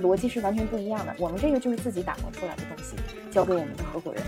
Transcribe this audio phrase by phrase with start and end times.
[0.00, 1.14] 逻辑是完全不一样的。
[1.18, 2.94] 我们这个就是自己打磨出来的东西，
[3.30, 4.22] 交给我们的合伙人。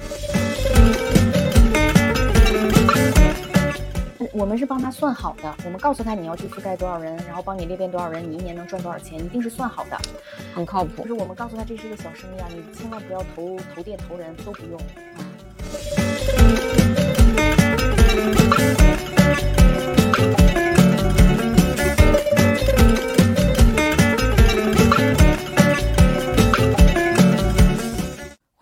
[4.32, 9.96] 我们是帮他算好的，我们告诉他你要去覆盖多少人，然后帮你裂变多少人，你一年能赚多少钱，一定是算好的，
[10.54, 11.02] 很靠谱。
[11.02, 14.80] 就是我们告诉他这是一个小生意啊，你千万不要投投店投人都不用。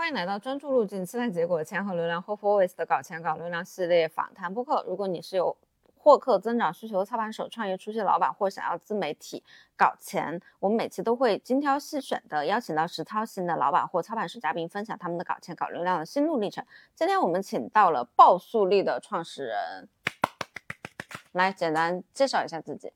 [0.02, 4.84] 欢迎来到专注路径期待结果钱和流量 Hope Always 的搞钱搞流量系列访谈播客。
[4.84, 5.56] 如果你是有
[5.97, 9.45] 获客增长需求的操盘手、创业初期老板，或想要自媒体
[9.77, 16.66] 搞钱，我们每期都会精挑细选的邀请到实操型的老板或操盘手嘉宾，分享他们的搞钱搞流量的心路历程。
[16.96, 19.88] 今天我们请到了爆速力的创始人，
[21.30, 22.93] 来简单介绍一下自己。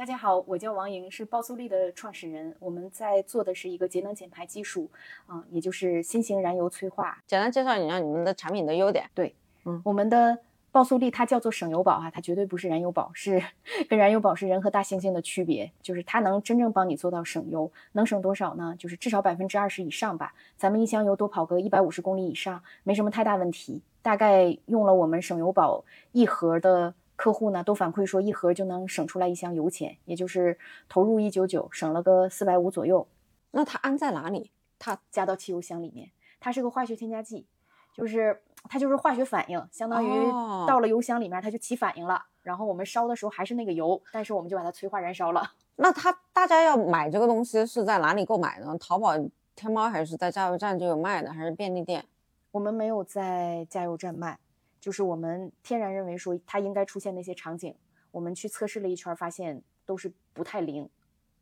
[0.00, 2.56] 大家好，我叫王莹，是爆速力的创始人。
[2.58, 4.88] 我们在做的是一个节能减排技术，
[5.26, 7.22] 啊、也就是新型燃油催化。
[7.26, 9.04] 简单介绍一下你们的产品的优点。
[9.14, 9.34] 对，
[9.66, 10.38] 嗯我们的
[10.72, 13.42] 爆速力它叫做省油宝啊、它绝对不是燃油宝，是
[13.90, 18.74] 跟燃油宝是人和大猩猩的区别，就是它能真正帮你做到省油，能省多少呢？
[18.78, 20.32] 就是至少百分之二十以上吧。
[20.56, 23.82] 咱们一箱油多跑个一百五十公里以上，没什么太大问题。
[24.00, 33.06] 大概用了我们省油宝一盒的客户呢，都反馈说一盒就能省出来一箱油钱，也就是投入一九九，省了个四百五左右。
[33.50, 34.50] 那它安在哪里？
[34.78, 36.10] 它加到汽油箱里面，
[36.40, 37.46] 它是个化学添加剂，
[37.92, 42.24] 就是它就是化学反应，相当于哦到了油箱里面它就起反应了。
[42.42, 45.42] 然后我们烧的时候还是那个油，但是我们就把它催化燃烧了。
[45.76, 48.74] 那它大家要买这个东西是在哪里购买呢？
[48.80, 49.12] 淘宝、
[49.54, 52.02] 天猫还是在加油站就有卖的，还是便利店？
[52.50, 54.38] 我们没有在加油站卖，
[54.80, 57.74] 就是我们天然认为说它应该出现那些场景，
[58.10, 60.88] 我们去测试了一圈，发现都是不太灵，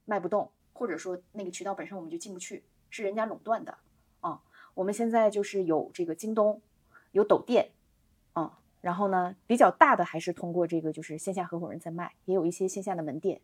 [0.04, 3.78] 卖不动，或者说那个渠道本身我们就进不去，是人家垄断的
[4.20, 4.42] 啊。
[4.74, 6.60] 我们现在就是有这个京东，
[7.12, 7.70] 有抖店，
[8.32, 13.40] 啊，然后呢比较大的还是通过这个就是线下合伙人在卖，也有一些线下的门店。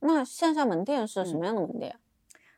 [0.00, 1.98] 那线下门店是什嗯么样的门店？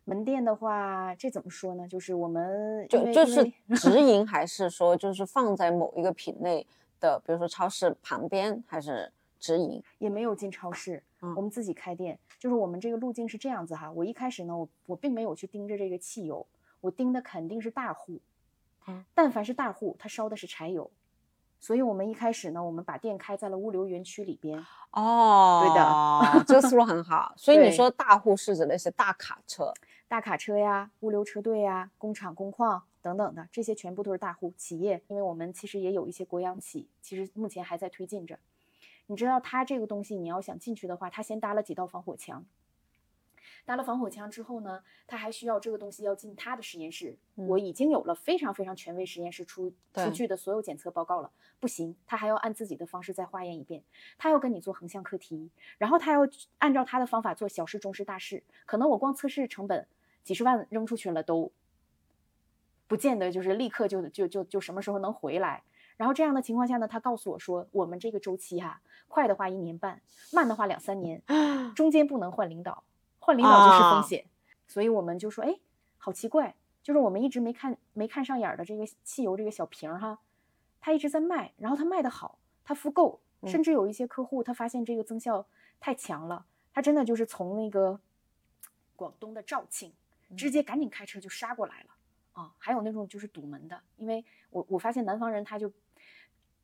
[0.09, 1.87] 门店的话，这怎么说呢？
[1.87, 3.45] 就是我们就就是
[3.77, 6.67] 直 营，还是说就是放在某一个品类
[6.99, 9.83] 的，比如说超市旁边，还是直营？
[9.99, 12.19] 也没有进超市，嗯我们自己开店。
[12.39, 16.47] 就是我们这个路径是这样子哈，我一开始呢，我我并没有去盯着这个汽油，
[16.81, 18.19] 我盯的肯定是大户，
[18.87, 20.89] 嗯，但凡是大户，他烧的是柴油，
[21.59, 25.75] 所以我们一开始呢，我们把店开在了物流园区里边，哦，对
[26.39, 27.35] 的，这个思路很好。
[27.37, 29.75] 所以你说大户是指那些大卡车，
[30.09, 35.03] 大卡车呀、物流车队呀、工厂、工矿等等的，这些全部都是大户企业。
[35.09, 38.39] 因为我们其实也有一些国央企，其实目前还在推进着。
[39.07, 42.47] 你知道它这个东西，你要想进去的话，它先搭了几道防火墙。
[43.67, 47.19] 搭了防火墙之后呢，他还需要这个东西要进他的实验室。
[47.35, 51.31] 我已经有了非常非常权威实验室出出具的所有检测报告了，
[51.61, 53.83] 不行，他还要按自己的方式再化验一遍。
[54.17, 56.21] 他要跟你做横向课题，然后他要
[56.57, 58.43] 按照他的方法做小事、中事、大事。
[58.65, 59.87] 可能我光测试成本
[60.29, 61.51] 几十万扔出去了，都
[62.87, 65.63] 不见得就是立刻就就就就什么时候能回来。
[65.97, 71.23] 然后这样的情况下呢，他告诉我说，我们这个周期哈、快的话一年半，慢的话两三年，
[71.75, 72.85] 中间不能换领导，
[73.21, 74.27] 换领导就是啊风险。
[74.67, 75.59] 所以我们就说，哎，
[75.97, 80.19] 好奇怪，就是我们一直没看没看上眼儿的这个汽油这个小瓶儿哈，
[80.79, 85.47] 他一直在卖，然后他卖的好，他复购，嗯甚至有一些客户他发现这个增效
[85.81, 87.99] 太强了，他真的就是从那个
[88.95, 89.93] 广东的肇庆
[90.37, 91.91] 直接赶紧开车就杀过来了
[92.33, 92.55] 啊！
[92.59, 95.73] 还有那种就是堵门的，因为我我发现南方人他就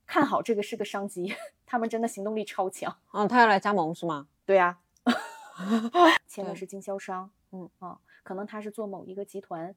[0.07, 2.97] 看好这个是个商机， 他们真的行动力超强。
[3.13, 4.29] 嗯，他要来加盟是吗？
[4.45, 4.79] 对呀、
[6.29, 9.75] 签的是经销商，嗯啊，可能他是做某一个集团，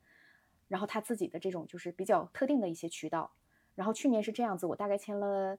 [0.67, 3.31] 然后他自己的这种就是比较特定的一些渠道。
[3.75, 5.57] 然后去年是这样子，我大概签了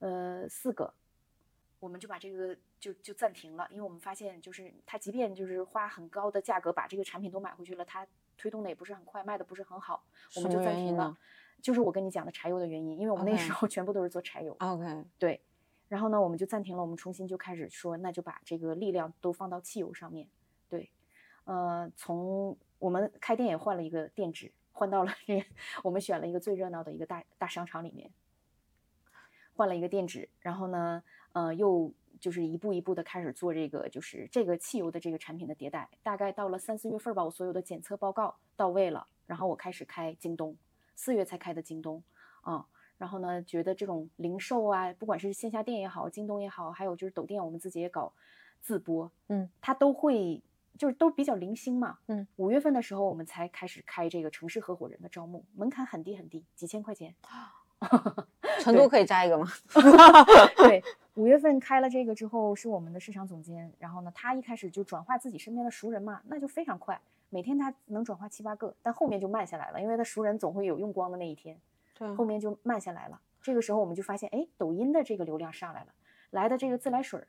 [0.00, 0.94] 呃四个，
[1.80, 10.04] 我们就把这个就就暂停了，因为我们发现就是他即便就是花很高的价格把这个产品都买回去了，他推动的也不是很快，卖的不是很好，
[10.36, 11.16] 我们就暂停了。
[11.60, 14.56] 就是我跟你讲的柴油的原因，因为我们那时候全部都是做柴油。
[14.60, 15.40] OK，对，
[15.88, 20.28] 然后呢，我们就暂停了，我们重新就开始说，那就把这个力量都放到汽油上面。
[20.68, 20.88] 对，
[21.44, 25.44] 呃，从我们开店也换了一个店址，换到了这
[25.82, 28.12] 我们选了一个最热闹的一个大大商场里面，
[29.54, 31.02] 换了一个店址，然后呢，
[31.38, 35.88] 呃，又就是一步一步的开始做这个，就是这个汽油的这个产品的迭代。
[36.02, 40.56] 大概到了三四月份吧，我所有的检测报告到位了，然后我开始开京东，
[40.96, 42.02] 四月才开的京东，
[42.40, 48.12] 啊、然后呢，觉得这种零售啊，不管是线下店也好，京东也好，还有就是抖店，我们自己也搞
[48.60, 50.42] 自播，嗯，它都会
[50.76, 51.98] 就是都比较零星嘛。
[52.08, 57.14] 嗯，五月份的时候我们才开始开这个城市合伙人的招募，门槛很低很低，几千块钱。
[58.60, 59.46] 成都可以加一个吗？
[60.58, 60.82] 对，
[61.18, 71.60] 五月份开了这个之后，是我们的市场总监，然后呢，他一开始就转化自己身边的熟人嘛，那就非常快，每天他能转化七八个，但后面就慢下来了，因为他熟人总会有用光的那一天，
[71.98, 73.20] 对后面就慢下来了。
[73.42, 75.92] 这个时候我们就发现，哎，抖音的这个流量上来了，
[76.30, 77.26] 来的这个自来水儿，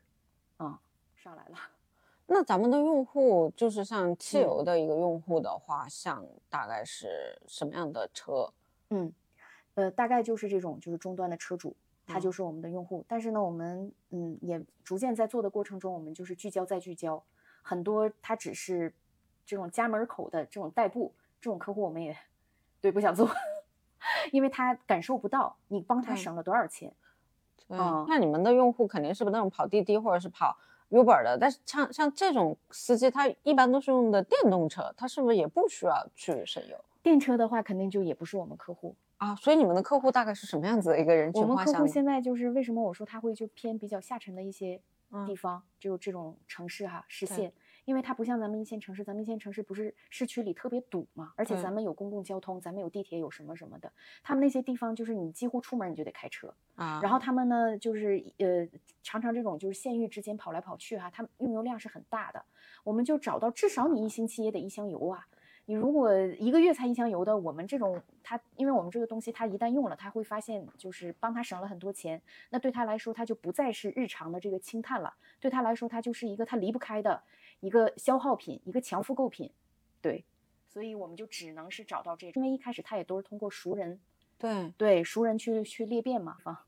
[0.64, 0.80] 啊、
[1.16, 1.56] 上来了。
[2.32, 8.52] 那咱们的用户就是像汽嗯油的一个用户的话，像大概是什么样的车？
[8.90, 9.12] 嗯，
[9.74, 11.74] 呃，大概就是这种，就是终端的车主，
[12.10, 13.04] 他嗯就是我们的用户。
[13.08, 17.22] 但是呢，我们嗯也逐渐在做的过程中，我们就是聚焦再聚焦，
[17.62, 18.92] 很多他只是
[19.46, 22.16] 这种家门口的这种代步，这种客户我们也
[22.80, 23.28] 对不想做，
[24.32, 26.92] 因为他感受不到你帮他省了多少钱。
[27.68, 30.56] 对，哦那你们的用户肯定是那种跑滴滴或者是跑
[30.90, 38.94] Uber 的，但是像像这种司机，他一般都是用的电动车，他是不是也不需要去省油电车的话，肯定就也不是我们客户。
[39.20, 39.36] 啊？
[39.36, 41.64] 所以你们的客户大概是什么样子的一个人群我们？
[41.64, 44.78] 客户现在就是为什么我说他会就偏比较下沉的一些
[45.26, 47.52] 地嗯方，就这种城市哈实对现，
[47.84, 58.66] 因为它不像咱们一线城市，咱们一线城市不是市区里特别堵嘛，而且咱们有公共交通，咱们有地铁，有什么什么的，他们那些地方就是你几乎出门你就得开车，啊，然后他们呢就是呃
[59.02, 62.42] 常常这种就是县域之间跑来跑去哈、他们用油量是很大的，
[62.84, 65.26] 我们就找到至少你一星期也得一箱油啊。
[65.70, 77.22] 你如果一个月才一箱油的，我们这种他，因为我们这个东西他一旦用了，他会发现就是帮他省了很多钱，那对他来说他就不再是日常的这个轻碳了，对他来说他就是一个他离不开的
[77.60, 79.48] 一个消耗品，一个强复购品，
[80.02, 80.24] 对，
[80.66, 84.00] 所以我们就只能是找到这种，因为一开始他也都是通过熟人，
[84.38, 86.58] 对，对熟人去去裂变嘛，方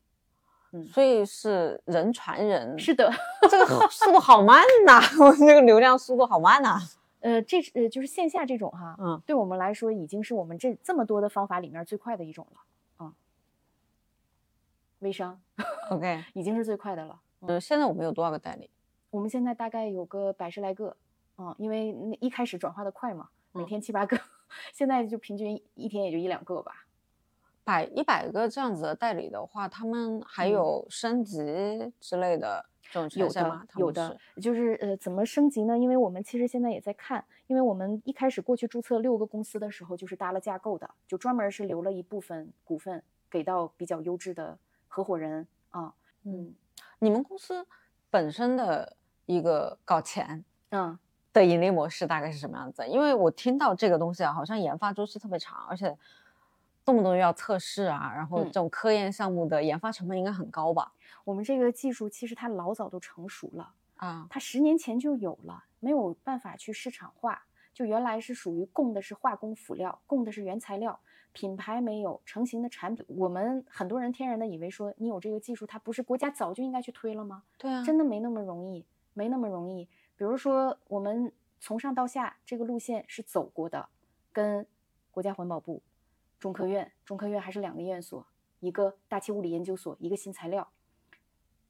[0.93, 3.11] 所以是人传人，是的，
[3.51, 6.79] 这个好速度好慢呐、 我这个流量速度好慢呐、
[7.23, 12.59] 呃，这是呃就是线下这种哈，嗯，对我们来说已经是我们这这么多的方法里面最快的一种了，
[13.05, 13.13] 啊、
[14.99, 15.41] 微商
[15.89, 17.21] OK， 已经是最快的了。
[17.47, 18.69] 呃，现在我们有多少个代理？
[19.09, 20.97] 我们现在大概有个百十来个，
[21.37, 24.19] 嗯，因为那一开始转化的快嘛，每嗯天七八个，
[24.73, 26.85] 现在就平均一天也就一两个吧。
[27.63, 31.37] 百一百个这样子的代理的话，他们还嗯有升级
[32.01, 32.65] 之类的
[33.15, 35.77] 有的有的，就是呃，怎么升级呢？
[35.77, 44.57] 因为我们其实现在也在看，因为我们一开始过去注册六个公司的时候，就是搭了架构的，就专门是留了一部分股份给到比较优质的
[44.87, 45.93] 合伙人啊，
[46.23, 46.53] 嗯
[46.99, 47.65] 你们公司
[48.09, 48.95] 本身的
[49.25, 50.97] 一个搞钱嗯，
[51.33, 52.87] 的盈利模式大概是什么样子？
[52.87, 55.97] 因为我听到这个东西啊，好像研发周期特别长，而且
[56.85, 60.93] 动不动又要测试啊，然后嗯这种科研项目的研发成本应该很高吧？
[61.23, 63.73] 我们这个技术其实它老早都成熟了。
[63.95, 67.45] 啊，它十年前就有了，没有办法去市场化。
[67.73, 70.99] 就原来是属于供的是化工辅料，供的是原材料，
[71.31, 73.03] 品牌没有成型的产品。
[73.07, 77.41] 我们很多人天然的以为说你有这个技术，它不是国家早就应该去推了吗？
[77.57, 79.85] 对啊，真的没那么容易，没那么容易。
[80.15, 83.89] 比如说我们从上到下这个路线是走过的，
[84.31, 84.67] 跟
[85.09, 85.81] 国家环保部、
[86.43, 88.27] 中科院，中科院还是两个院所，
[88.59, 90.67] 一个大气物理研究所，一个新材料。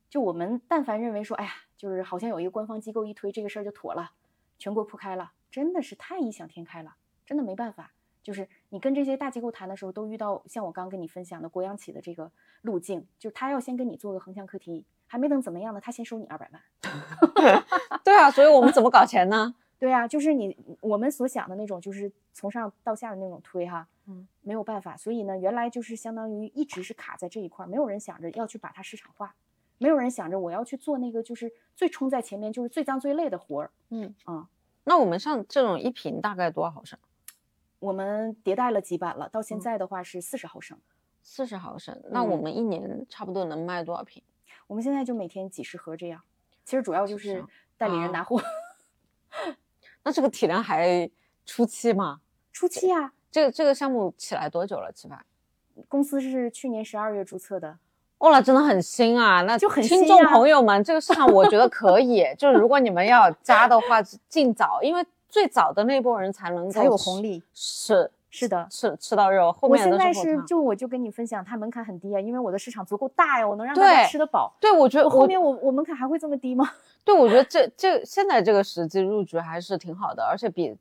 [0.10, 4.13] 就我们但凡认为说，哎呀，就是好像有一个官方机构一推这个事儿就妥了，
[4.58, 7.92] 全国铺开了，真的是太异想天开了，真的没办法。
[8.24, 12.32] 就是你跟这些大机构谈的时候，都遇到像我刚跟你分享的国央企的这个
[12.63, 17.62] 路径，就是他要先跟你做个横向课题，还没等怎么样呢，他先收你二百万。
[18.03, 19.53] 对啊，所以我们怎么搞钱呢？
[19.84, 24.96] 对啊，就是你我们所想的那种，就是从上到下的那种推哈，嗯，没有办法。
[24.96, 29.36] 所以呢，原来就是相当于一直是卡在这一块儿，没有人想着要去把它市场化，
[29.80, 33.72] 没有人想着我要去做那个就是最冲在前面，就是最脏最累的活儿。
[33.90, 34.48] 嗯啊，
[34.86, 36.98] 那我们上这种一瓶大概多少毫升？
[37.80, 40.80] 我们迭代了几版了，到现嗯在的话是四十毫升。
[41.22, 44.24] 四十毫升，那我嗯们一年差不多能卖多少瓶？
[44.68, 46.22] 我们现在就每天几十盒这样，
[46.63, 47.44] 其实主要就是
[47.78, 48.42] 代理啊人拿货。
[50.03, 51.10] 那这个体量还
[51.45, 52.19] 初期吗？
[52.51, 54.91] 初期啊，这个这个项目起来多久了？
[54.91, 55.19] 起码？
[55.88, 57.77] 公司是去年十二月注册的，
[58.19, 59.41] 哦，那真的很新啊！
[59.41, 67.41] 那就很听众朋友们，这个市场我觉得可以， 就是如果你们要加的话，尽早，因为最早的那波人才能够才有红利。
[67.55, 74.53] 是是的，吃吃到肉，后我面的现在是就我就跟你分享，它门槛很低啊，因为我的市场足够大呀，我能让大家吃得饱。
[74.60, 76.69] 对，我觉得我后面我我门槛还会这么低吗？
[77.05, 80.75] 对，我觉得这这现在这个时机入局还是挺好的，而且比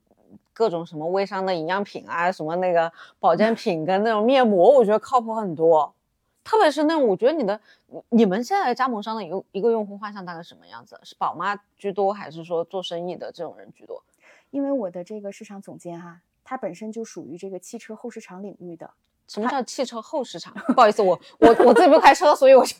[0.53, 5.93] 各种什么微商的营养品啊，什么那个保健品跟那种面膜，我觉得靠谱很多。
[6.43, 7.59] 特别是那种，我觉得你的
[8.09, 10.99] 你们现在加盟商的一个一个用户画像大概什么样子？
[11.03, 14.03] 是宝妈居多，还是说做生意的这种人居多？
[14.51, 18.91] 因为我的这个市场总监哈，他本身就属于这个汽车后市场领域的。
[19.27, 20.53] 什么叫汽车后市场？
[20.73, 22.75] 不好意思，我我我自己不开车，所以我就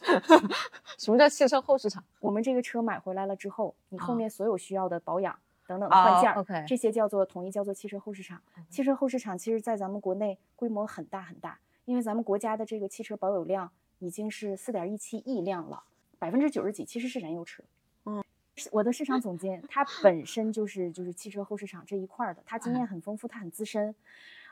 [1.00, 2.04] 什么叫汽车后市场？
[2.20, 8.42] 我们这个车买回来了之后，你后啊面所有需要的保养等等哦换件儿，OK 这些叫做统一叫做汽车后市场。
[8.70, 15.84] 汽车后市场其实在咱们国内规模很大很大，因为咱们国家的这个汽车保有量已经是四点一七亿辆了，
[16.20, 17.64] 百分之九十几其实是燃油车。
[18.06, 18.22] 嗯，
[18.72, 23.96] 我的市场总监他本身就是就是汽车后市场这一块儿的，他经哎验很丰富，他很资深。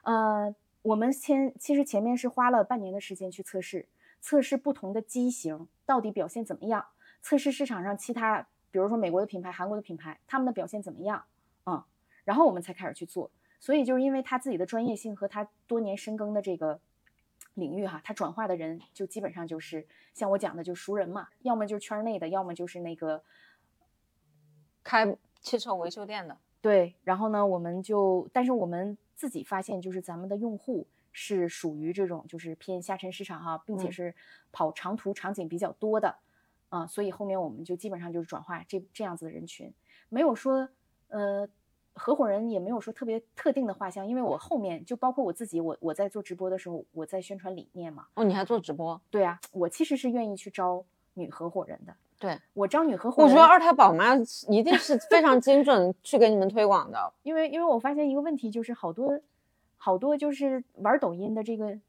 [0.03, 3.88] 呃，我们先其实前面是花了半年的时间去测试，
[4.19, 6.85] 测试不同的机型到底表现怎么样，
[7.21, 11.23] 测试市场上其他，比如说美国的品牌、韩国的品牌，他们的表现怎么样
[11.63, 11.85] 啊、
[12.23, 13.29] 然后我们才开始去做。
[13.59, 16.79] 所以就是因为他自己的专业性和他多年深耕的这个
[17.53, 19.85] 领域哈，他转化的人就基本上就是
[20.15, 23.23] 像我讲的，就熟人嘛，要么就是圈内的，要么就是那个
[24.83, 26.35] 开汽车维修店的。
[26.59, 34.16] 对，然后呢，我们就，但是我们自己发现，就是咱们的用户是属于这种就是偏下沉市场哈，并且嗯是
[34.51, 36.16] 跑长途场景比较多的，
[36.70, 39.72] 啊，所以后面我们就基本上就是转化这这样子的人群，
[40.10, 40.68] 没有说
[41.10, 41.48] 呃
[41.94, 49.00] 合伙人也没有说特别特定的画像，因为我后面就包括我自己，我我在做直播的时候，我在宣传理念嘛，哦，你还做直播？
[49.12, 54.16] 对啊，我其实是愿意去招女合伙人的，对，我招女合伙人，我觉得二胎宝妈
[54.48, 57.12] 一定是非常精准去给你们推广的。
[57.24, 59.20] 因为因为我发现一个问题，就是好多
[59.75, 61.80] 好多就是玩抖音的这个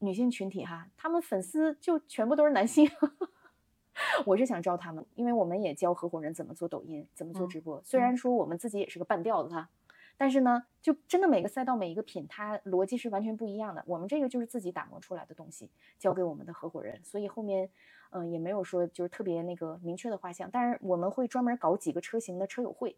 [0.00, 2.86] 女性群体哈，她们粉丝就全部都是男性。
[4.26, 7.80] 我是想招他们，因为我们也教合伙人怎么做抖音，怎么做嗯直播。
[7.82, 9.70] 虽然说我们自己也是个半吊子哈，
[10.18, 13.82] 但是呢，就真的每个赛道每一个品，它逻辑是完全不一样的。
[13.86, 17.70] 我们这个就是自己打磨出来的东西，交给我们的合伙人，所以后面
[18.14, 22.96] 嗯、呃也没有说就是特别那个明确的画像，但是我们会专门搞几个车型的车友会，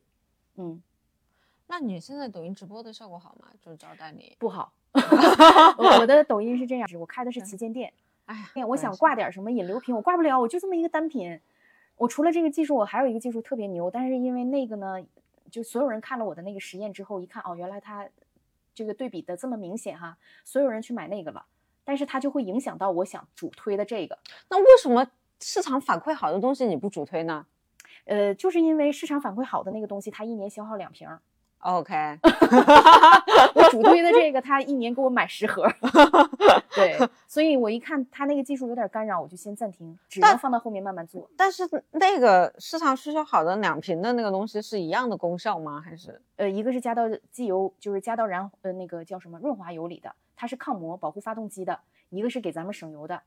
[0.54, 0.82] 嗯。
[1.68, 3.48] 那你现在抖音直播的效果好吗？
[3.60, 4.36] 就是招代理。
[4.38, 4.72] 不好。
[5.76, 7.92] 我我的抖音是这样，我开的是旗舰店，
[8.26, 11.40] 哎呀，我想挂点什么引流品，我挂不了，我就这么一个单品。
[11.96, 15.04] 我除了这个技术，我还有一个技术特别牛，但是因为那个呢，
[15.50, 18.08] 就所有人看了我的那个实验之后，一看哦，原来它
[18.74, 21.44] 这个对比的这么明显哈，所有人去买那个了，
[21.86, 24.18] 但是它就会影响到我想主推的这个。
[24.50, 25.06] 那为什么
[25.40, 27.46] 市场反馈好的东西你不主推呢
[28.04, 31.20] 呃，就是因为市场反馈好的那个东西，它一年消耗两瓶儿
[31.60, 31.94] ，？OK，
[33.54, 35.74] 我主推的这个，他一年给我买十盒儿，
[36.74, 41.28] 对， 所以我一看他那个技术有点干扰，我就先暂停，只能放到后面慢慢做。
[41.36, 45.80] 但是那个市场需求好的两瓶的那个东西是一样的功效吗？
[45.84, 51.74] 还是呃，一个是加到机油，就是加到燃呃那个叫什么润滑油里的，它是抗磨保护发动机的；
[52.10, 53.22] 一个是给咱们省油的。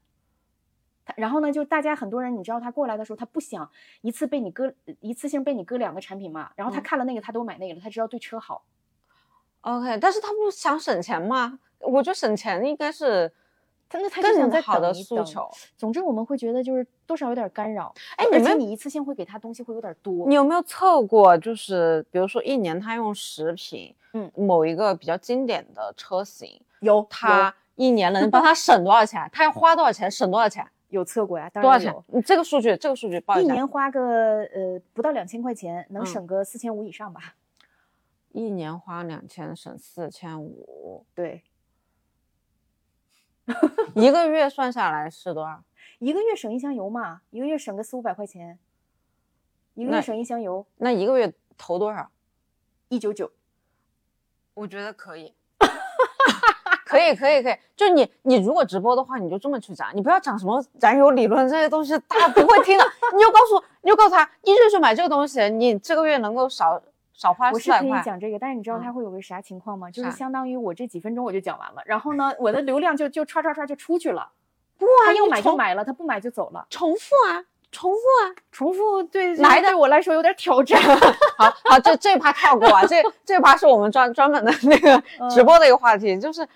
[1.03, 3.69] 它然后呢，就大家很多人，你知道他过来的时候，他不想
[4.01, 8.63] 一次被你割一次性被你割两个产品嘛，然后他嗯看了那个，他都买那个了，他知道对车好。
[9.61, 9.97] OK？
[9.99, 11.59] 但是他不想省钱吗？
[11.79, 13.31] 我觉得省钱应该是
[13.89, 15.49] 他那他就想再好的等一等诉求。
[15.75, 20.27] 总之，我们会觉得就是多少有点干扰，哎你们你一次性会给他东西会有点多。
[20.27, 21.37] 你有没有测过？
[21.37, 29.29] 就是比如说一年他用十瓶，嗯，某一个比较经典的车型，有他一年能 帮他省多少钱？
[29.31, 30.09] 他要花多少钱？
[30.09, 30.65] 省多少钱？
[30.89, 32.03] 有测过呀，当多少钱然有。？
[32.07, 33.49] 你这个数据，这个数据报一下。
[33.49, 37.35] 一年花个呃不到两千块钱，能嗯省个四千五以上吧？
[38.31, 41.43] 一年花两千，省四千五，对，
[43.95, 45.63] 一个月算下来是多少？
[45.99, 48.57] 一个月省一箱油嘛，一个月省个四五百块钱，
[49.73, 52.09] 一个月省一箱油，那一个月投多少？
[52.87, 53.31] 一九九。
[54.53, 55.33] 我觉得可以，
[56.89, 57.55] 可以，可以，可以。
[57.75, 62.83] 就你，你如果直播的话，你就这么去讲，你不要讲什么燃油理论这些东西，大家不会听的。
[63.13, 66.81] 你就告诉，你就告诉他，你就是买这个东西，你这个月能够少
[67.13, 67.91] 少花我是可以。
[68.03, 69.91] 讲这个，但是你知道嗯它会有个啥情况吗？
[69.91, 74.29] 就是相当于我这几分钟我就讲完了，然后呢，我的流量就就唰唰唰就出去了。
[74.79, 76.65] 不他要买就买了，他不买就走了。
[76.69, 78.31] 重复啊，重复啊。
[78.49, 80.81] 重复对来的对我来说有点挑战。
[81.37, 86.47] 好好，这这趴跳过啊，这这趴是我们专专门的那个直播的一个话题，就是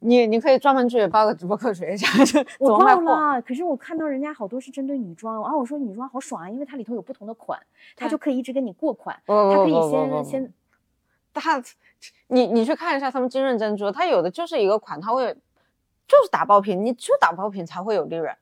[0.00, 2.78] 你你可以专门去报个直播课学一下，就 我。
[2.78, 7.60] 报了，可是我看到人家好多是针对女装，然后我说女装好爽啊，因为它里头有不同的款，
[7.94, 10.52] 它就可以一直跟你过款，不它可以先先
[11.32, 11.62] 他，
[12.28, 15.32] 你你去看一下他们金润珍珠，它有的就是一个款，它会
[16.08, 18.34] 就是打爆品，你只有打爆品才会有利润，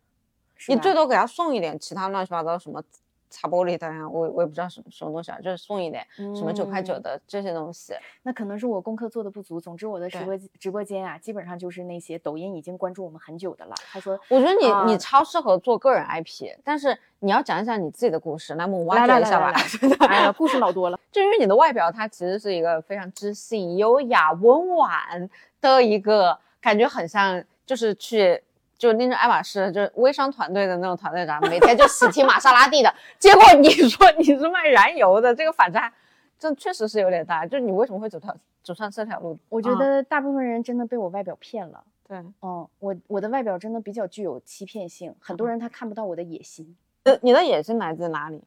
[0.68, 2.82] 你最多给他送一点其他乱七八糟什么
[3.30, 7.94] 擦玻璃的呀，我我也不知道什么什么东西啊，就是送一点什么九块九嗯的这些东西。
[8.22, 9.60] 那可能是我功课做的不足。
[9.60, 13.74] 总之，我的直播直播间啊，基本上就是那些抖音已经关注我们很久的了。
[13.90, 19.50] 他说我觉得你、你啊超适合做个人 IP，但是你要讲一讲你自己的故事，来我们挖掘一下吧。
[19.50, 20.98] 来来来来，哎呀，故事老多了。
[21.10, 25.28] 就因为你的外表，它其实是一个非常知性、优雅、温婉
[25.60, 28.42] 的一个感觉，很像就是去
[28.78, 32.94] 就拎着爱马仕，就是微商团队的那种团队长，每天就喜提玛莎拉蒂的。
[33.18, 35.92] 结果你说你是卖燃油的，这个反差
[36.38, 37.44] 这确实是有点大。
[37.44, 39.36] 就是你为什么会走条走上这条路？
[39.48, 41.82] 我觉啊得大部分人真的被我外表骗了。
[42.06, 46.76] 对，哦，我我的外表真的比较具有欺骗性，很多嗯人他看不到我的野心。
[47.02, 48.42] 呃，你的野心来自哪里？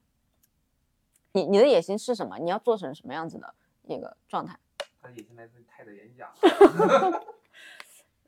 [1.33, 2.37] 你你的野心是什么？
[2.39, 4.57] 你要做成什么样子的一个状态？
[5.01, 6.29] 他的野心来自于泰的演讲。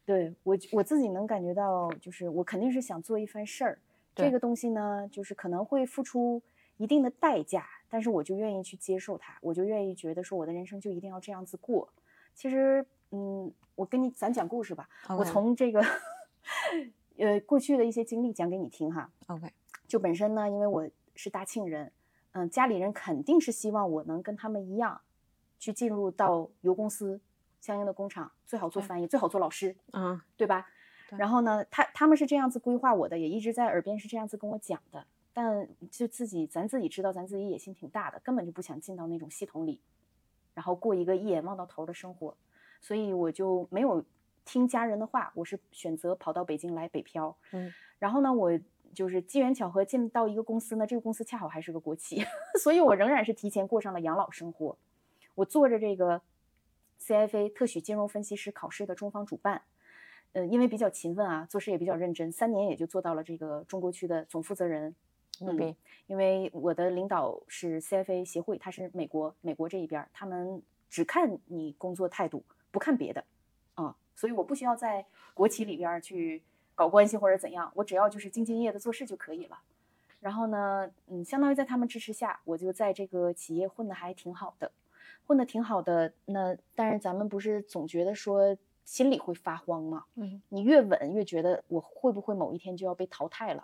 [0.06, 3.80] 对我我自己能感觉到，就是我肯定是想做一番事儿。
[4.16, 6.42] 这个东西呢，就是可能会付出
[6.78, 11.90] 一定的代价，但是我就愿意去接受它，我就愿意觉得说我的人生就一定要这样子过。
[12.36, 15.84] 其实，嗯，我跟你咱讲故事吧，我从这个
[17.18, 19.10] 呃过去的一些经历讲给你听哈。
[19.28, 19.48] OK，
[19.88, 21.92] 就本身呢，因为我是大庆人，
[22.34, 25.02] 嗯，家里人肯定是希望我能跟他们一样，
[25.58, 27.20] 去进入到油公司
[27.64, 30.68] 相应的工厂，最好做翻译，最好做老师，嗯，对吧？
[31.10, 35.08] 对然后呢，他他们是这样子规划我的，也一直在耳边是这样子跟我讲的。
[35.32, 39.80] 但就自己咱自己知道，咱自己野心挺大的，根本就不想进到那种系统里，
[40.54, 42.36] 然后过一个一眼望到头的生活，
[42.82, 44.04] 所以我就没有
[44.44, 47.34] 听家人的话，我是选择跑到北京来北漂。
[47.54, 48.60] 嗯，然后呢，我
[48.94, 52.22] 就是机缘巧合进到一个公司呢，这个公司恰好还是个国企，
[52.62, 54.78] 所以我仍然是提前过上了养老生活。
[55.36, 56.22] 我做着这个
[57.06, 59.64] CFA 特许金融分析师考试的中方主办，
[60.32, 64.96] 呃，因为比较勤奋啊，做事也比较认真，三年也就做到了这个中国区的总负责人。
[65.40, 73.26] 牛逼，因为我的领导是 CFA 协会，他是美国美国这一边，他们只看你工作态度，不看别的，
[73.74, 76.44] 啊、所以我不需要在国企里边去
[76.76, 79.58] 搞关系或者怎样，我只要就是兢兢业业的做事就可以了。
[80.22, 84.72] 然后呢，嗯，相当于在他们支持下，我就在这个企业混得还挺好的，
[85.26, 86.14] 混得挺好的。
[86.26, 88.56] 那但是咱们不是总觉得说
[88.86, 90.06] 心里会发慌吗？
[90.16, 93.64] 嗯，你越稳越觉得我会不会某一天就要被淘汰了？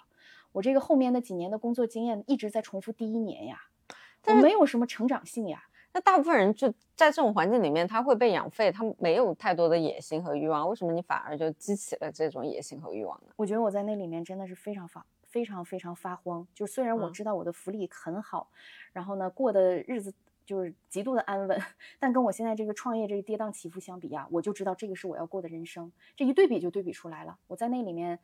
[0.52, 5.64] 我这个后面的几年的工作经验一直在重复第一年呀，我但是没有什么成长性呀。
[5.92, 13.34] 那大部分人就在这种环境里面，他会被养废，他没有太多的野心和欲望，为什么你反而就激起了这种野心和欲望呢？
[13.36, 16.48] 我觉得我在那里面真的是非常发非常非常发慌。
[16.54, 18.50] 就是虽然我嗯知道我的福利很好，
[18.94, 20.14] 然后呢过的日子
[20.50, 21.62] 就是极度的安稳，
[22.00, 25.92] 但跟我现在这个创业这个跌宕起伏相比啊，我就知道这个是我要过的人生。
[26.16, 27.38] 这一对比就对比出来了。
[27.46, 28.18] 我在那里面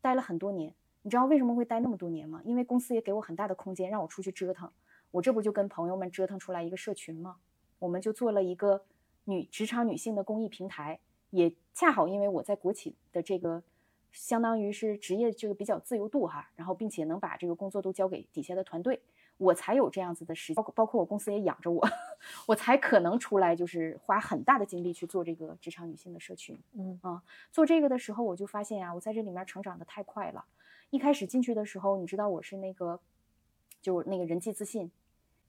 [0.00, 2.40] 待了很多年，你知道为什么会待那么多年吗？
[2.46, 4.72] 因为公司也给我很大的空间让我出去折腾。
[5.10, 7.36] 我这不就跟朋友们折腾出来一个社群吗？
[7.78, 8.82] 我们就做了一个
[9.24, 13.62] 女职场女性的公益平台，也恰好因为我在国企的这个
[14.12, 19.02] 相当于是职业这个比较自由度哈，然后并且能把这个工作都交给底下的团队，
[19.38, 21.86] 我才有这样子的时间，包括包括我公司也养着我，
[22.46, 26.58] 我才可能出来就是花很大的精力去做这个职场女性的社群。
[26.72, 27.22] 嗯啊，
[27.52, 30.44] 做这个的时候我就发现啊，我在这里面成长的太快了。
[30.90, 33.00] 一开始进去的时候，你知道我是那个，
[33.82, 34.90] 就是那个人际自信，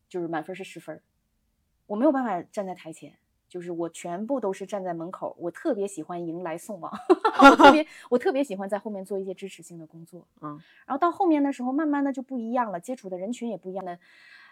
[0.10, 1.02] 就是满分是十分，
[1.86, 5.36] 我没有办法站在台前，就是我全部都是站在门口。
[5.40, 6.92] 我特别喜欢迎来送往，
[7.42, 10.28] 我特别 我特别喜欢在后面做一些支持性的工作。
[10.42, 13.98] 嗯，然后到后面的时候，慢慢的就不一样了，接触的人群也不一样了，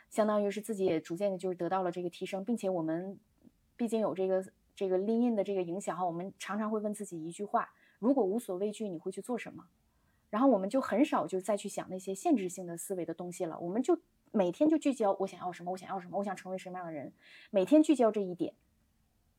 [0.10, 3.20] 相当于是自己也逐渐的就是得到了这个提升，并且我们
[3.76, 9.66] 毕竟有这个这个 lean in 的这个影响哈，我们常常会问自己一句话：如果无所畏惧，你会去做什么？
[10.30, 13.98] 然后我们就很少就再去想那些限制性的思维的东西了，我们就
[14.32, 17.14] 每天就聚焦我想要什么，我想要什么，我想成为什么样的人，
[17.52, 18.54] 每天聚焦这一点，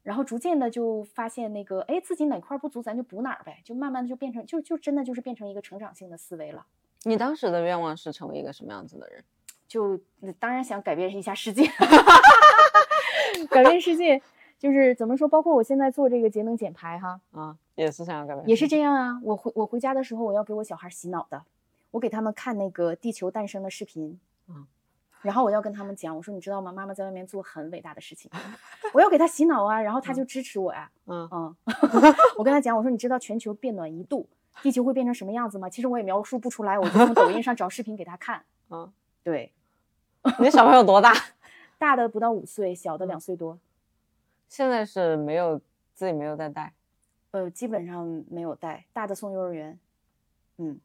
[0.07, 6.65] 然后逐渐的就发现那个，哎，自己哪块儿不足，咱就补哪儿呗，就慢慢的就变成，就就真的就是变成一个成长性的思维了。
[7.03, 9.25] 你当时的愿望是成为一个什么样子的人？
[9.67, 11.69] 就呃当然想改变一下世界，
[13.51, 14.23] 改变世界
[14.61, 15.27] 就是怎么说？
[15.27, 19.21] 包括我现在做这个节能减排哈，啊，也是想要改变，也是这样啊。
[19.25, 21.43] 我回我回家的时候，我要给我小孩洗脑的，
[21.91, 24.65] 我给他们看那个地球诞生的视频，嗯，
[25.27, 26.71] 然后我要跟他们讲，我说你知道吗？
[26.71, 28.31] 妈妈在外面做很伟大的事情，
[28.95, 31.57] 我要给他洗脑啊，然后他就支持我呀、嗯嗯，
[32.39, 34.29] 我跟他讲，我说你知道全球变暖一度，
[34.63, 35.69] 地球会变成什么样子吗？
[35.69, 38.45] 其实我也描述不出来，我就从抖音上找视频给他看。
[38.71, 38.91] 嗯，
[39.25, 39.53] 对，
[40.39, 41.13] 你小朋友多大？
[41.77, 43.59] 大的不到五岁，小的两岁多。
[44.49, 45.61] 现在是没有
[45.93, 46.73] 自己没有在带，
[47.33, 49.77] 呃，基本上没有带，大的送幼儿园。
[50.59, 50.79] 嗯，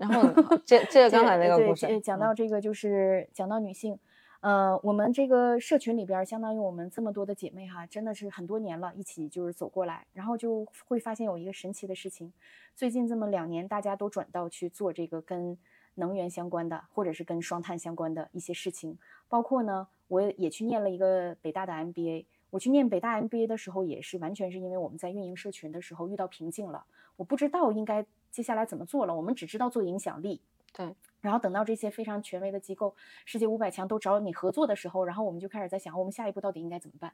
[0.00, 3.98] 然后接接着刚才那个对故事，对讲嗯到这个就是讲到女性，
[4.40, 12.32] 呃，我们这个社群里边，相当于我们这么多的姐妹哈，真的是很多年了，一起就是走过来，然后就会发现有一个神奇的事情，
[12.74, 15.58] 最近这么两年，大家都转到去做这个跟
[15.96, 18.96] 能源相关的，或者是跟双碳相关的一些事情，
[19.28, 22.24] 包括呢，我也去念了一个北大的 MBA。
[22.48, 26.84] 我去念北大 MBA 的时候，也是完全是因为我们在运营社群的时候遇到瓶颈了，
[27.14, 30.40] 我不知道应该接下来怎么做了，我们只知道做影响力，
[30.72, 30.94] 对。
[31.20, 32.94] 然后等到这些非常权威的机构、
[33.26, 37.12] 世界五百强都找你合作的时候，然后我们就开始在想，我们下一步到底应该怎么办？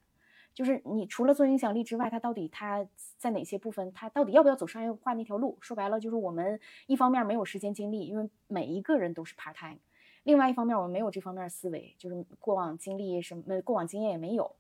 [0.54, 2.86] 就是你除了做影响力之外，它到底它
[3.18, 5.58] 在哪些部分，它到底要不要走商业化那条路？
[5.60, 9.78] 说白了，就是我们一方面没有时间精力，因为每一个人都是 part time；
[10.22, 14.54] 另外一方面，我们没有这方面的思维，就是过往经历什么、过往经验也没有，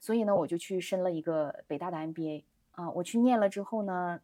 [0.00, 4.20] 所以呢，我就去申了一个北大的 MBA 啊、我去念了之后呢，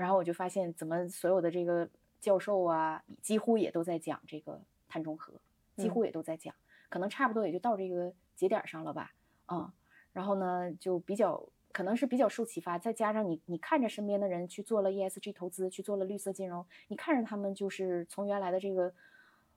[0.00, 1.88] 然后我就发现怎么所有的这个
[2.20, 4.58] 教授啊，几乎也都在讲这个
[4.88, 5.34] 碳中和，
[5.76, 6.54] 几乎也都在讲，
[6.88, 9.12] 可能差不多也就到这个节点儿上了吧，
[9.46, 9.72] 啊、
[10.12, 18.92] 然后呢就比较可能是比较受启发，再加上你你看着身边的人去做了 ESG 投资，去做了绿色金融，你看着他们就是从原来的这个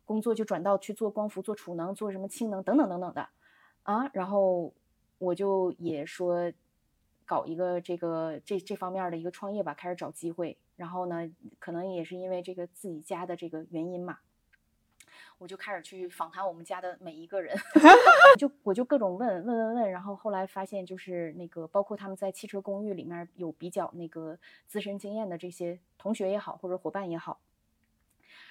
[0.06, 3.30] 工作就转到去做光伏、做储能、做什么氢能等等等等的，
[3.84, 4.74] 啊，然后
[5.18, 6.52] 我就也说
[7.26, 10.58] 搞一个这个这这方面的一个创业吧，开始找机会。
[10.76, 14.20] 然后呢，可能也是因为这个自己家的这个原因嘛，
[15.38, 17.56] 我就开始去访谈我们家的每一个人，
[18.40, 27.40] 就我就各种问问问问，然后后来发现就是那个包括他们在汽车公寓里面有比较那个资深经验的这些同学也好，或者伙伴也好。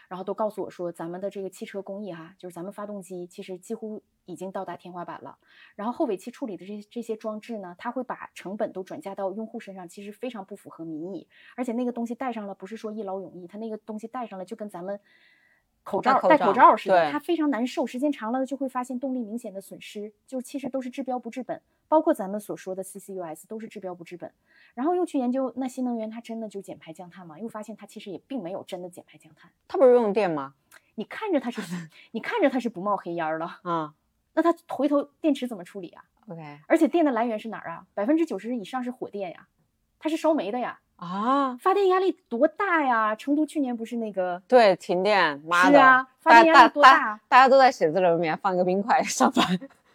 [0.09, 5.38] 然后都告诉我说，咱们的这个汽车工艺哈，就是咱们发动机其实几乎已经到达天花板了。
[5.75, 11.29] 然后后尾气处理的这这些装置呢，它会把成本都转嫁到用户身上，其实非常不符合民意。
[11.57, 15.01] 而且那个东西戴上了，不是说一劳永逸，它那个东西戴上了就跟咱们
[15.83, 21.61] 口罩戴戴口罩似的，它非常难受，时间长了就会发现动力明显的损失，就其实都是治标不治本。
[21.92, 24.33] 包括咱们所说的 CCUS 都是治标不治本。
[24.72, 27.38] 然后又去研究那新能源它真的就减排降碳吗？
[27.38, 29.50] 又发现它其实也并没有真的减排降碳。
[29.68, 30.55] 它不是用电吗？
[30.94, 31.61] 你看着它是，
[32.12, 33.92] 你看着它是不冒黑烟儿了， 啊
[34.33, 37.85] 那它回头电池怎么处理啊？，OK 而且电的来源是哪儿啊？
[37.92, 39.46] 百分之九十以上是火电呀，
[39.98, 43.14] 它是烧煤的呀，啊，发电压力多大呀？
[43.14, 49.46] 成都去年不是那个对，停电，妈的，是啊发电压力多大大家都在写字楼里面放一个冰块上班。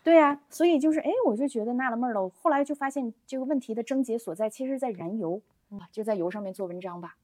[0.08, 2.24] 对呀、所以就是哎，我就觉得纳了闷儿了。
[2.24, 5.41] 我后来就发现这个问题的症结所在，其实在燃油
[5.72, 7.17] 啊，就在油上面做文章吧。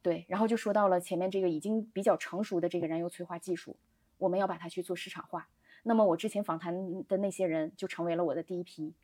[0.00, 3.76] 对，然后就说到了前面这个已经比较成熟的这个燃油催化技术，
[4.16, 5.50] 我们要把它去做市场化。
[5.82, 8.94] 那么我之前访谈的那些人就成为了我的第一批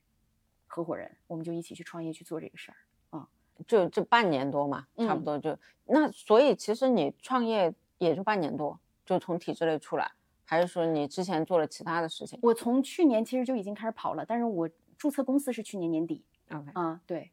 [0.67, 3.29] 合伙人，我们就一起去创业去做这个事儿啊。
[3.67, 10.13] 就这半年多嘛，差不嗯多就、那，所以其实你创业也就半年多，就从体制内出来，
[10.45, 17.31] 还是说你之前做了其他的事情我从去年其实就已经开始跑了，但是我注册公司是去年年底？OK，啊，对，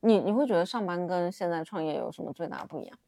[0.00, 2.98] 你你会觉得上班跟现在创业有什么最大的不一样？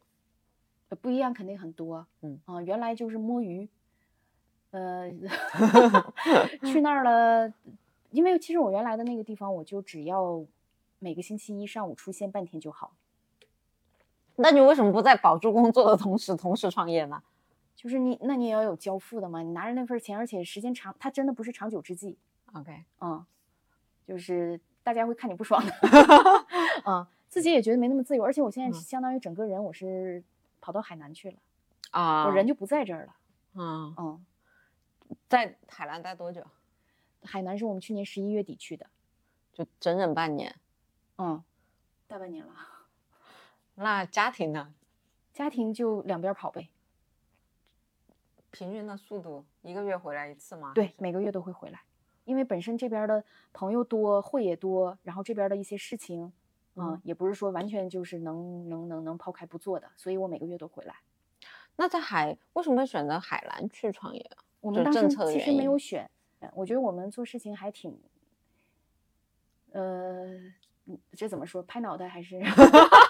[0.90, 3.68] 呃不一样肯定很多，嗯啊，原来就是摸鱼，
[4.70, 5.10] 呃，
[6.62, 7.52] 去那儿了，
[8.10, 10.44] 因为其实我原来的那个地方，我就只要
[10.98, 12.92] 每个星期一上午出现半天就好，
[14.36, 17.22] 那你为什么不在保住工作的同时同时创业呢？
[17.84, 22.16] 就是你那你也要有交付的嘛，你拿着那份钱，而且时间长，它真的不是长久之计
[22.54, 23.22] ，OK，嗯，
[24.06, 25.72] 就是大家会看你不爽的，
[26.86, 30.24] 嗯，自己也觉得没那么自由，而且我现在嗯相当于整个人我是
[30.62, 31.36] 跑到海南去了，
[31.90, 33.16] 啊，我人就不在这儿了，
[33.52, 34.24] 嗯，嗯。
[35.28, 36.42] 在海南待多久？
[37.22, 38.86] 海南是我们去年十一月底去的，
[39.52, 40.56] 就整整半年。
[41.18, 41.44] 嗯，
[42.06, 42.52] 大半年了。
[43.74, 44.72] 那家庭呢？
[45.34, 46.70] 家庭就两边跑呗，
[48.54, 50.72] 平均的速度一个月回来一次吗？
[50.74, 51.80] 对，每个月都会回来，
[52.24, 56.32] 因为本身这边的朋友多，会也多，然后这边的一些事情，
[56.76, 60.94] 嗯，嗯也不是说完全就是能能能能抛开不做的，所以我每个月都回来。
[61.76, 64.44] 那在海为什么会选择海南去创业啊？
[64.60, 68.00] 我们当时其实没有选，呃我觉得我们做事情还挺，
[69.72, 70.26] 呃，
[70.86, 71.62] 嗯这怎么说？
[71.64, 72.40] 拍脑袋还是？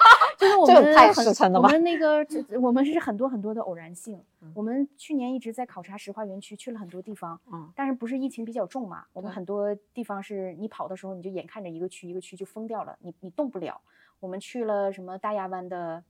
[0.67, 2.27] 就是我们很实诚了吧我们那个
[2.61, 4.23] 我们是很多很多的偶然性。
[4.41, 9.07] 嗯我们去年一直在考察石化园区，去了很多地方，嗯但是不是疫情比较重嘛？
[9.13, 13.81] 我们很多地方是你跑的时候，你就眼看着一个区一个区就封掉了，你你动不了。
[14.21, 16.05] 我们去了什么大亚湾的，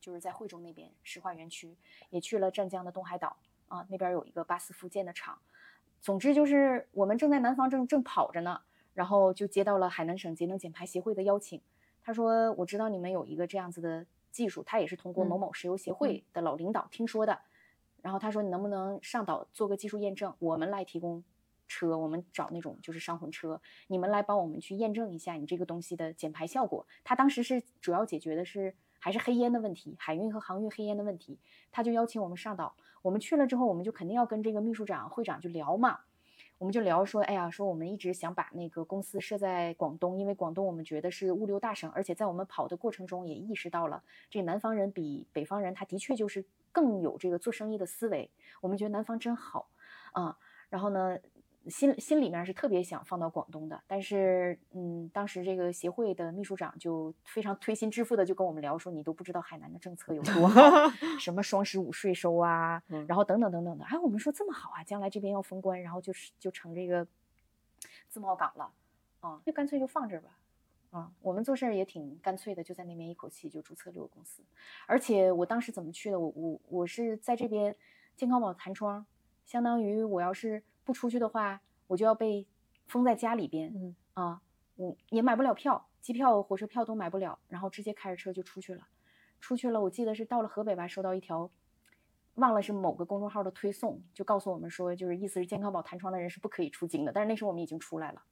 [0.00, 1.76] 就是在惠州那边石化园区，
[2.10, 3.36] 也去了湛江的东海岛
[3.68, 5.38] 啊，那边有一个巴斯福建的厂。
[6.00, 8.60] 总之就是我们正在南方正正跑着呢，
[8.94, 11.60] 然后就接到了海南省节能减排协会的邀请。
[12.06, 17.40] 他说：“我知道你们有一个这样子的技术，他也是通过某嗯某石油协会的老领导听说的，
[18.00, 21.24] 然后他说你能不能上岛做个技术验证，我们来提供
[21.66, 26.86] 车，我们找那种就是商混车，你们来帮我们去验证一下你这个东西的减排效果。
[27.02, 31.40] 他当时是主要解决的是还是黑烟的问题，海运和航运黑烟的问题，
[31.72, 32.76] 他就邀请我们上岛。
[33.02, 35.98] 我们去了之后，我们就肯定要跟这个秘书长、会长就聊嘛。
[36.58, 48.30] 我们就聊说，哎呀，说我们一直想把那个公司设在广东，因为广东我们觉得是物流大省，而且在我们跑的过程中也意识到了，这南方人比北方人他的确就是更有这个做生意的思维。
[48.62, 49.68] 我们觉得南方真好，
[50.12, 50.38] 啊，
[50.70, 51.18] 然后呢，
[51.68, 60.60] 心心里面是特别想放到广东的，但是嗯，当时这个协会的秘书长就非常推心置腹的就跟我们聊说，你都不知道海南的政策有多好，
[61.18, 63.84] 什么双十五税收啊，嗯然后等等等等的。
[63.84, 67.06] 哎，我们说这么好啊，将来这边要封关，然后就是就成这个
[68.08, 68.72] 自贸港了，
[69.20, 70.38] 啊，就干脆就放这儿吧。
[70.90, 74.42] 啊，我们做事儿也挺干脆的，就在那边一口气就注册六个公司。
[74.86, 76.18] 而且我当时怎么去的？
[76.18, 77.76] 我我我是在这边
[78.14, 79.04] 健康宝弹窗，
[79.44, 82.46] 相当于我要是不出去的话，我就要被
[82.86, 83.70] 封在家里边。
[83.74, 84.40] 嗯啊，
[84.76, 88.86] 我也买不了票，机票、火车票都买不了，然后直接开着车就出去了。
[89.40, 91.50] 出去了，我记得是到了河北吧，收到一条，
[92.36, 97.12] 忘了是某个公众号的推送，就告诉我们说，就是意思是健康宝弹窗的人是不可以出京的。
[97.12, 98.22] 但是那时候我们已经出来了，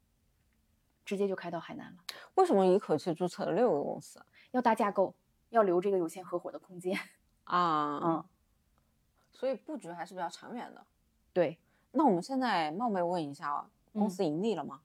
[1.05, 1.99] 直接就开到海南了。
[2.37, 5.15] 为什么一口气注册了六个公司要搭架构，
[5.51, 6.99] 要留这个有限合伙的空间。
[7.45, 7.99] 啊？
[8.05, 8.25] 嗯，
[9.33, 10.87] 所以布局还是比较长远的。
[11.33, 11.59] 对，
[11.97, 14.81] 那我们现在冒昧问一下啊，公嗯司盈利了吗？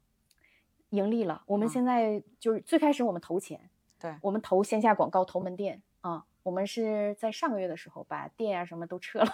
[0.92, 1.42] 盈利了。
[1.46, 3.60] 我们嗯现在就是最开始我们投钱，
[4.00, 6.24] 对，我们投线下广告，投门店啊。
[6.44, 9.28] 我们是在上个月的时候把店啊什么都撤了，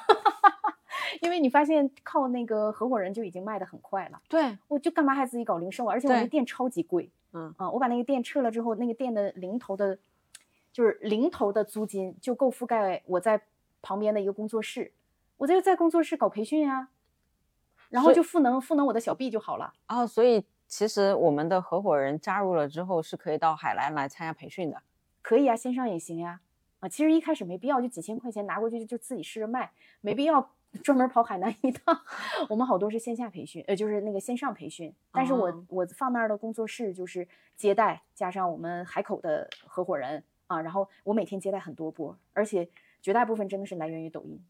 [1.21, 5.93] 因为你发现靠那个合伙人就已经卖得很快了，对，我就干嘛还自己搞零售啊？
[5.93, 9.97] 而且我那对店超级贵，嗯啊，我把那个店撤了之后，那个店的零头的，
[10.73, 13.39] 就是零头的租金就够覆盖我在
[13.81, 14.91] 旁边的一个工作室，
[15.38, 16.89] 我就在工作室搞培训啊，
[17.95, 19.73] 然后就赋能赋能我的小 B 就好了。
[19.88, 24.81] 哦，所以其实我们的合伙人加入了之后，是可以到海南来参加培训的。
[25.21, 26.41] 可以啊，线上也行呀。
[26.81, 30.51] 啊，其实一开始没必要，就几千块钱拿过去就就自己试着卖，没必要
[30.84, 32.01] 专门跑海南一趟。
[32.49, 34.93] 我们好多是线下培训，呃，就是那个线上培训。
[35.13, 42.67] 但是我、哦我放那儿的工作室就是接待，加上我们海口的合伙人啊，然后我每天接待很多波，而且
[43.01, 44.43] 绝大部分真的是来源于抖音。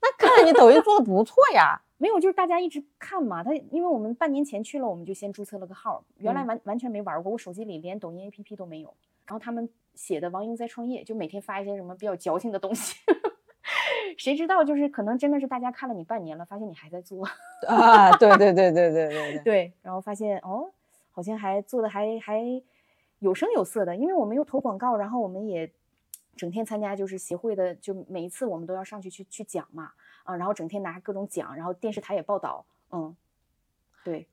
[0.00, 1.82] 那看来你抖音做的不错呀。
[1.98, 3.44] 没有，就是大家一直看嘛。
[3.44, 8.94] 他因为我们半年前去了，我们就先注册了个号，原来嗯完、完全没玩过，我手机里连抖音 APP 都没有。
[9.26, 12.96] 然后他们写的王英在创业，就每天发一些什么比较矫情的东西。
[14.16, 17.26] 谁知道，就是可能真的是大家看了你半年了，发现你还在做，
[17.68, 19.38] 啊，对对对对对对对。
[19.44, 20.72] 对，然后发现哦，
[21.10, 22.42] 好像还做的还还
[23.18, 25.70] 有声有色的，因为我们又投广告，然后我们也
[26.36, 29.92] 整天参加就是协会的，就每一次我们都要上去去去讲嘛，
[30.28, 33.16] 啊，然后整天拿各种奖，然后电视台也报道，嗯，
[34.04, 34.28] 对，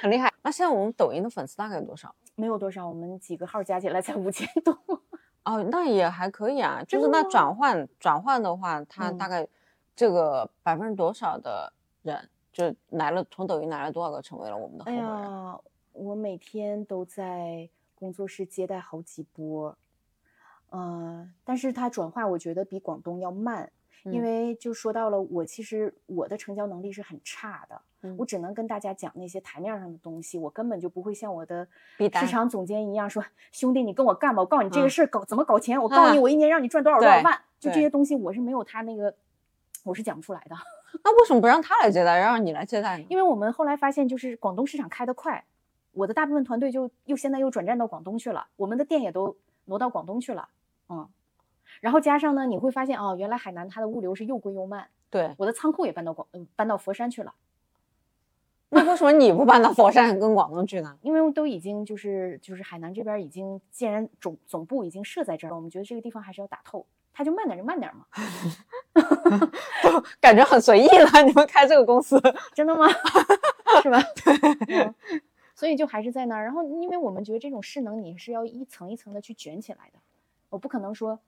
[0.00, 0.32] 很厉害。
[0.42, 2.14] 那现在我们抖音的粉丝大概有多少？
[2.36, 4.72] 没有多少，我们几个号加起来才五千多。
[5.42, 6.80] 哦，那也还可以啊。
[6.86, 9.44] 就是那转换转换的话，它嗯大概
[9.96, 15.22] 这个百分之多少的人就来了，从抖音来了多少个成为了我们的合哎伙人？
[15.22, 15.60] 呀，
[15.92, 19.76] 我每天都在工作室接待好几波，
[20.68, 23.72] 呃，但是它转化我觉得比广东要慢，
[24.04, 24.22] 因嗯。
[24.22, 28.16] 为就说到了我其实我的成交能力是很差的，嗯。
[28.18, 31.66] 我只能跟大家讲那些台面上的东西，我根本就不会像我的
[31.98, 34.90] 市场总监一样说，兄弟你跟我干吧，我告诉你这个嗯。
[34.90, 37.90] 事儿搞怎么搞钱，我告诉你啊我一年让你赚多少多少对万，就这些。
[37.90, 39.14] 东西我是没有他那个，
[39.84, 40.56] 我是讲不出来的。
[41.04, 43.04] 那为什么不让他来接待，让你来接待呢？
[43.08, 45.44] 因为我们后来发现，就是广东市场开得快，
[45.92, 49.36] 我的大部分团队就又现在又转战到广东去了，我们的店也都
[49.66, 50.48] 挪到广东去了，
[50.88, 51.08] 嗯，
[51.80, 57.34] 然后加上呢，你会发现哦，原来海南它的物流是又贵又慢，对，我的仓库也搬到广，嗯，搬到佛山去了，
[58.70, 60.96] 那为什么你不搬到佛山跟广东去呢？
[61.02, 68.04] 因为都已经就是就是海南这边已经既然总总部已经设在这儿了，我们觉得这个地方还是要打透，它就慢点就慢点嘛，
[70.20, 72.20] 感觉很随意了，你们开这个公司。
[72.54, 72.86] 真的吗？
[73.82, 73.98] 是吧？
[74.68, 74.94] 嗯
[75.54, 76.44] 所以就还是在那儿。
[76.44, 79.98] 然后，因为我们觉得这种势能你是要一层一层的去卷起来的，
[80.48, 81.20] 我不可能说，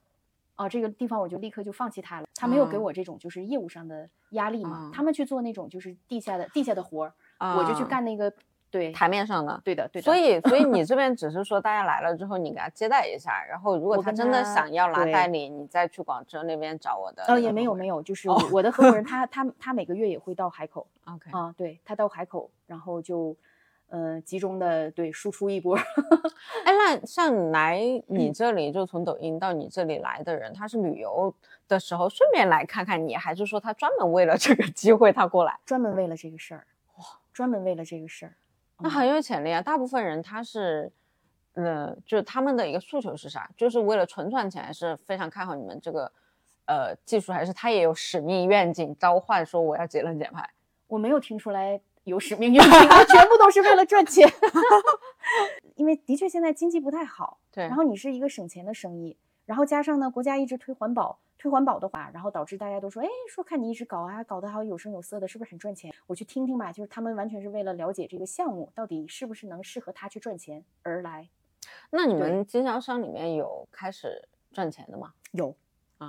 [0.62, 2.26] 啊，这个地方我就立刻就放弃他了。
[2.34, 7.12] 他没有给嗯我这种就是业务上的压力嘛，嗯他们去做那种就是地下的地下的活儿，
[7.56, 8.32] 我就去啊干那个
[8.70, 9.60] 对台面上的。
[9.64, 10.04] 对的对的。
[10.04, 17.22] 所以，所以你这 边只是说大家来了之后，你给他接待一下，然后如果他真的想要拿代理，你再去广州那边找我的。
[17.24, 20.86] 呃，也没有没有，就是我的合伙人他他他每个月也会到海口。
[21.04, 23.36] OK，啊，对他到海口，然后就
[23.92, 25.76] 呃，集中的对输出一波。
[25.76, 27.78] 哎，那像来
[28.08, 31.34] 你这里，就从抖音到你这里来的人，他是旅游
[31.68, 35.60] 的时候顺便来看看你，还是说他专门为了这个机会他过来？
[35.66, 38.32] 专门为了这个事儿，哇，专门为了这个事儿，
[38.78, 39.60] 那很有潜力啊！
[39.60, 40.90] 大部分人他是，
[41.52, 43.50] 呃，就是他们的一个诉求是啥？
[43.58, 46.10] 就是为了纯赚钱，还是非常看好你们这个
[46.64, 50.48] 呃技术，还是他也有使命、愿景、召唤，说我要节能减排？
[50.86, 51.78] 我没有听出来。
[52.04, 54.28] 有使命愿景，全部都是为了赚钱。
[55.76, 57.64] 因为的确现在经济不太好，对。
[57.64, 65.92] 然后你是一个省钱的生意，然后加上呢，国家一直推环保，推环保的话，然后导致大家都说，哎，说看你一直搞啊，搞得好有声有色的，是不是很赚钱？
[66.06, 66.70] 我去听听吧。
[66.72, 71.28] 就是他们完全是为了了解这个项目到底是不是能适合他去赚钱而来。
[71.90, 75.12] 那你们经销商里面有开始赚钱的吗？
[75.32, 75.54] 有，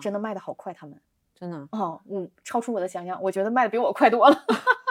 [0.02, 1.00] 真的卖的好快，他们
[1.34, 4.46] 真的哦，嗯，超出我的想象，我觉得卖的比我快多了。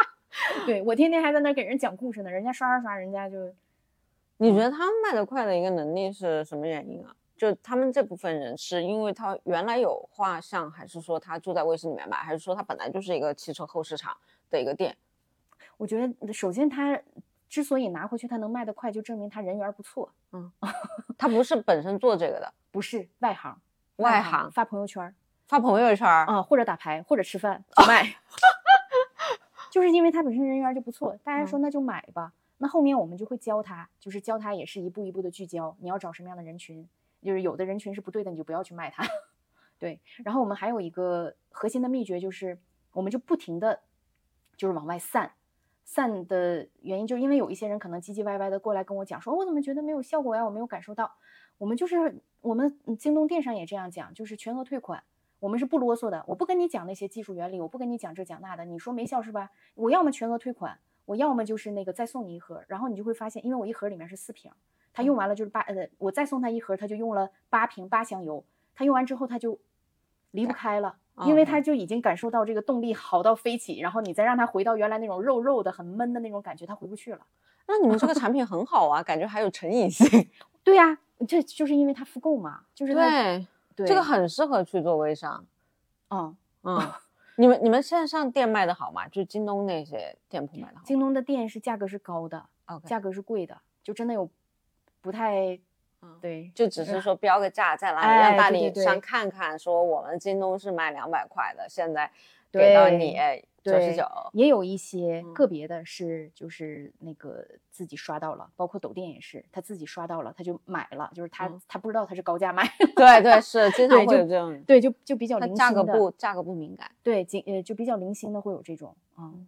[0.66, 3.55] 对我天天还在那给人讲故事呢，人家刷刷刷，人家就。
[4.38, 7.14] 你觉得他们卖得快的一个能力是什么原因啊？
[7.37, 14.16] 就他们这部分人是因为他原来有画像，还是说他住在卫视里面买，还是说他本来就是一个汽车后市场
[14.50, 14.96] 的一个店？
[15.76, 17.00] 我觉得首先他
[17.48, 20.11] 之所以拿回去他能卖得快，就证明他人缘不错。
[20.33, 20.50] 嗯，
[21.18, 23.61] 他不是本身做这个的，不是外行，
[23.96, 25.14] 外行发朋友圈，
[25.46, 28.16] 发朋友圈啊，或者打牌，或者吃饭卖。
[29.72, 32.35] 就是因为他本身人缘就不错，大家说那就买吧。
[32.58, 35.74] 那后面我们就会教他，就是教他也是一步一步的聚焦。
[35.80, 36.87] 你要找什么样的人群？
[37.22, 39.02] 就是有的人群是不对的，你就不要去卖它。
[39.80, 39.98] 对。
[40.24, 42.58] 然后我们还有一个核心的秘诀，就是
[42.92, 43.80] 我们就不停的，
[44.58, 45.32] 就是往外散。
[45.85, 50.44] 散的原因就是因为有一些人可能唧唧歪歪的过来跟我讲，说我怎么觉得没有效果呀？
[50.44, 51.11] 我没有感受到。
[51.56, 55.02] 我们就是我们京东电商也这样讲，就是全额退款。
[55.42, 58.64] 我们是不啰嗦的，我不跟你讲那些技术原理，我不跟你讲这讲那的。
[58.64, 59.50] 你说没效是吧？
[59.74, 62.62] 我要么全额退款，我要么就是那个再送你一盒。
[62.68, 64.52] 然后你就会发现，因为我一盒里面是四瓶，
[64.92, 68.44] 他用完了就是八呃，我再送他一盒，他就用了八瓶八箱油。
[68.72, 69.59] 他用完之后他就
[70.31, 70.94] 离不开了，
[71.26, 73.81] 因为他就已经感受到这个动力好到飞起。
[73.81, 77.26] 然后你再让他回到原来那种肉肉的很闷的那种感觉，他回不去了。
[77.66, 80.07] 那你们这个产品很好啊，感觉还有成瘾性。
[80.62, 82.94] 对呀，这就是因为它复购嘛，就是
[83.74, 83.87] 对。
[83.87, 85.44] 这个很适合去做微商，
[86.11, 86.78] 嗯嗯，
[87.37, 89.08] 你们你们线上店卖的好吗？
[89.08, 90.82] 就京东那些店铺卖的好？
[90.85, 92.44] 京东的店是价格是高的，
[92.85, 94.28] 价格是贵的，就真的有
[95.00, 95.58] 不太，
[96.02, 102.11] 嗯，对，就只是说标个价在哪里让代理商看看，说我们京东是卖两百块的，现在
[102.50, 103.16] 给到你。
[103.62, 112.64] 九十九，也有一些个别的是，就是那个自己刷到了，包括抖店也是，他自己刷到了，他就买了，就是他他不知道他是高价卖，
[112.96, 119.46] 对对是， 经常会有这种，对就就比较零星的，价格不价格不敏感，对，经呃就比较零星的会有这种，嗯，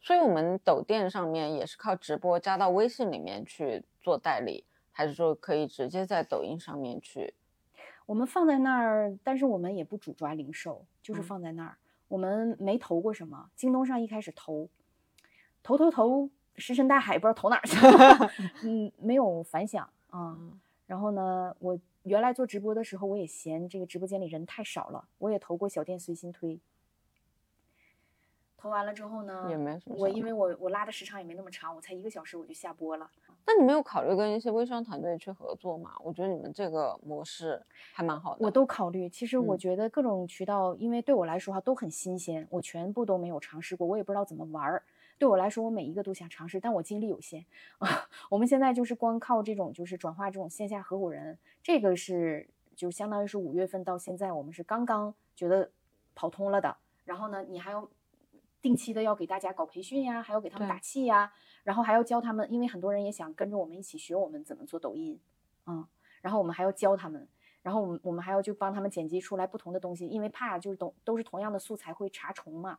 [0.00, 7.34] 所以我们抖店上面也是靠直播加到微信里面去做代理，还是说可以直接在抖音上面去？
[8.06, 11.76] 我们放在那儿，但是我们也不主抓零售，就是放在那儿。
[12.12, 14.68] 我们没投过什么，京东上一开始投，
[15.62, 18.30] 投投投，石沉大海，不知道投哪儿去了，
[18.64, 20.36] 嗯，没有反响啊。
[20.86, 26.60] 然后呢，我原来做直播的时候，我也嫌这个直播间里人太少了，我也投过小店随心推。
[28.62, 29.96] 投完了之后呢，也没什么。
[29.98, 33.10] 我因为我我拉的时长也没那么长，我才一个小时我就下播了。
[33.44, 35.90] 那你没有考虑跟一些微商团队去合作吗？
[36.04, 37.60] 我觉得你们这个模式
[37.92, 38.46] 还蛮好的。
[38.46, 39.08] 我都考虑。
[39.08, 44.84] 其实我觉得各种渠道，因为对我来说哈都很新鲜，我全部都没有尝试过，我也不知道怎么玩儿。
[45.18, 47.44] 对我来说，我每一个都想尝试，但我精力有限
[47.78, 47.88] 啊。
[48.30, 55.68] 我们现在就是光靠这种就是转化这种线下合伙人，这个是就相当于是五月份到现在，我们是刚刚觉得
[56.14, 56.76] 跑通了的。
[57.04, 57.88] 然后呢，你还要。
[58.62, 61.32] 定期的要给大家搞培训呀，还要给他们打气呀，
[61.64, 65.18] 然后还要教他们，因为很多人也想跟着我们一起学我们怎么做抖音，
[65.66, 65.84] 嗯，
[66.20, 67.28] 然后我们还要教他们，
[67.60, 72.78] 然后我们我们还要就帮他们剪辑出来不同的东西，因为怕就是都都是同样的素材会查重嘛。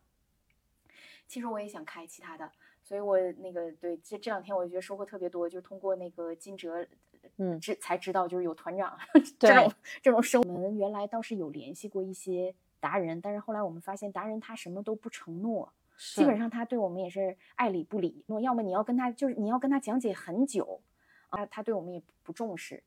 [1.28, 2.50] 其实我也想开其他的，
[2.82, 6.88] 所以我那个对这这两天我觉得收获特别多，就是通过那个金哲，
[7.36, 8.98] 嗯，知才知道就是有团长
[9.38, 12.56] 这种这种生，我们原来倒是有联系过一些。
[12.84, 15.72] 达人，但是后来我们发现达人他什么都不承诺，
[16.16, 18.24] 基本上他对我们也是爱理不理。
[18.28, 20.82] 那，要么你要跟他就是你要跟他讲解很久，
[21.30, 22.84] 啊，他对我们也不重视。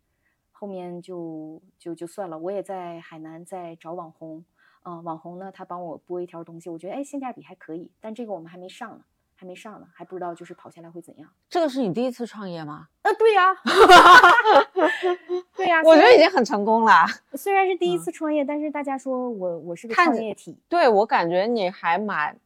[0.53, 2.39] 后面就就就算了。
[2.39, 4.45] 我也在海南在找网红，
[4.85, 9.05] 嗯，网红呢他帮我播一条东西，我觉得哎性价比还可以，但这个我们还没上呢。
[9.39, 11.29] 还没上呢，还不知道就是跑下来会怎样。
[11.51, 12.89] 这个是你第一次创业吗？
[13.03, 13.55] 呃，对呀，
[15.55, 17.05] 对呀，我觉得已经很成功了。
[17.35, 22.41] 虽然是第一次创业，但是大家说我我是个创业体，对我感觉你还蛮，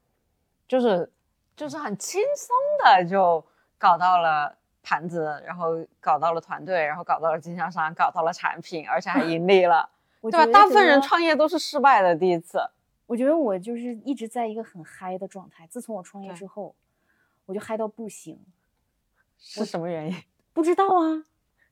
[0.71, 1.11] 就是
[1.57, 3.45] 就是很轻松的就
[3.77, 9.91] 搞到了盘子，然后搞到了团队，然后搞到了经销商，搞到了产品，而且还盈利了，
[10.23, 10.47] 对吧？
[10.47, 12.61] 大部分人创业都是失败的第一次。
[13.07, 15.67] 我觉得我就是一直在一个很嗨的状态。
[15.67, 16.73] 自从我创业之后，
[17.47, 18.39] 我就嗨到不行。
[19.41, 20.17] 是什么原因？
[20.55, 21.25] 不知道啊，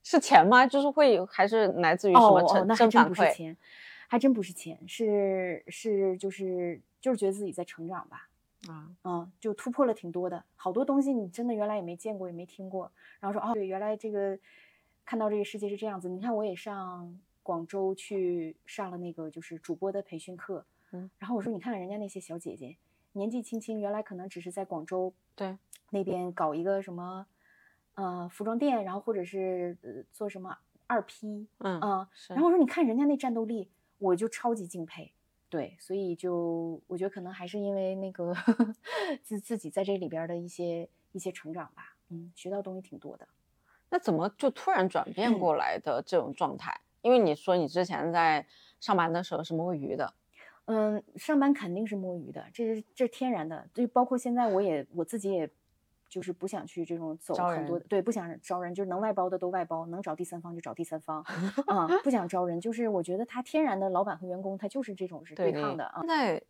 [0.03, 0.67] 是钱吗？
[0.67, 3.15] 就是会有，还是来自于什么哦哦，正那还真正反馈？
[3.15, 3.57] 不是钱，
[4.09, 8.28] 还真不是钱，是是就是就是觉得自己在成长吧。
[8.67, 12.91] 啊，嗯，就突破了挺多的，好多东西你真的原来也没见过，也没听过。
[13.21, 14.37] 然后说哦，对，原来这个
[15.05, 16.09] 看到这个世界是这样子。
[16.09, 22.77] 你看，我也上广州去上了那个就是主播的培训课，嗯，然后我说你看看人家那些小姐姐，
[23.13, 25.57] 年纪轻轻，原来可能只是在广州对
[25.91, 27.27] 那边搞一个什么
[27.95, 35.13] 呃服装店，然后或者是呃做什么二批，嗯嗯，然后我说你看人家那战斗力，我就超级敬佩。
[35.51, 38.35] 对，所以就我觉得可能还是因为那个
[39.25, 43.27] 自自己在这里边的一些一些成长吧，嗯，学到东西挺多的。
[43.91, 46.81] 那怎么就突然转变嗯过来的这种状态？
[47.01, 48.47] 因为你说你之前在
[48.81, 50.13] 上班的时候是摸鱼的，
[50.67, 53.67] 嗯，上班肯定是摸鱼的，这是这是天然的。
[53.73, 55.49] 就包括现在我也我自己也，
[56.09, 61.23] 就是不想去这种走很多的对，不想招人，就是能外包的都外包，能找第三方就找第三方，
[61.67, 66.09] 啊、不想招人，就是我觉得他天然的老板和员工他就是这种是对抗的啊现。
[66.09, 66.43] 在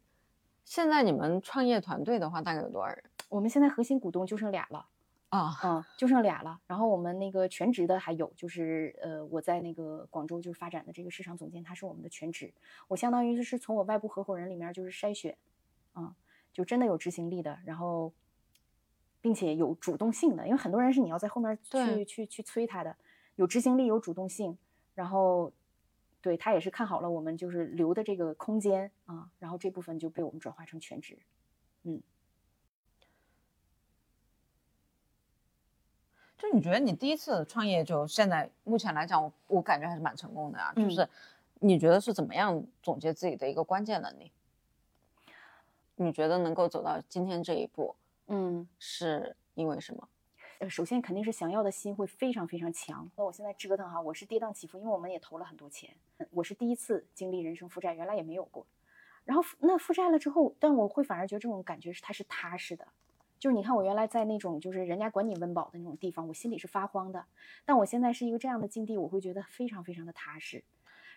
[0.64, 4.86] 现在你们创业团队的话，大概有多少人我们现在核心股东就剩俩了。
[5.30, 5.54] 啊？
[5.62, 6.58] 嗯，就剩俩了。
[6.66, 12.50] 然后我们那个全职的还有，就是呃，我在那个广州就是发展的这个市场总监，他是我们的全职。
[12.86, 15.36] 我相当于就是从我外部合伙人里面就是筛选，
[15.92, 16.14] 啊、
[16.54, 18.10] 就真的有执行力的，然后
[19.20, 22.96] 并且有主动性的，因为很多人是你要在后面对去去去催他的，
[23.36, 24.56] 有执行力，有主动性，
[24.94, 25.52] 然后。
[26.20, 31.16] 对他也是看好了我们就是留的这个空间啊，然后这部分就被我们转化成全职。
[31.84, 32.02] 嗯
[36.36, 40.72] 就你觉得你第一次创业，就现在目前来讲，我我感觉还是蛮成功的啊。
[40.74, 41.08] 就嗯是
[41.60, 44.32] 你觉得是怎么样总结自己的一个关键能力？
[45.94, 47.94] 你觉得能够走到今天这一步，
[48.28, 50.08] 嗯，是因为什么？
[50.60, 53.08] 呃，首先肯定是想要的心会非常非常强。
[53.16, 55.94] 那我现在折腾哈，我是跌宕起伏，因为我们也投了很多钱，
[56.30, 58.66] 我是第一次经历人生负债，原来也没有过。
[59.24, 62.88] 然后那负债了之后，但我会反而觉得这种感觉是它是踏实的。
[63.38, 67.24] 就是你看我原来在那种就是人家管你温饱的那种地方，我心里是发慌的。
[67.64, 70.64] 但我现在是一个这样的境地，我会觉得非常非常的踏实。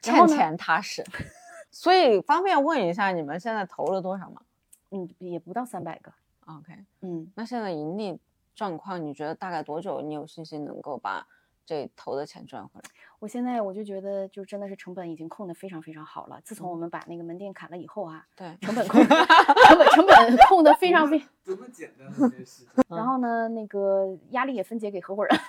[0.04, 1.04] 然后欠呢钱踏实。
[1.72, 4.44] 所以方便问一下，你们现在投了多少吗
[4.92, 6.14] 嗯，也不到三百个。
[6.60, 8.20] ？OK，嗯，那现在盈利
[8.56, 10.02] 状况，你觉得大概多久？
[10.02, 11.26] 你有信心能够把
[11.66, 12.90] 这投的钱赚回来？
[13.20, 16.42] 我现在我就觉得就真的是成本已经控的非常非常好了。
[16.44, 21.22] 自从我嗯们把那个门店砍了以后啊，对，成本控成本成本 控的非常非。
[21.44, 22.68] 多么简单的这件事情。
[22.90, 25.40] 然后呢，那个压力也分解给合伙人，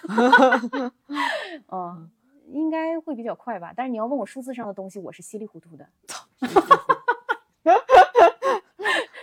[1.73, 2.11] 嗯，
[2.49, 3.73] 应该会比较快吧。
[3.75, 5.89] 但是你要问我数字上的东西，我是稀里糊涂的。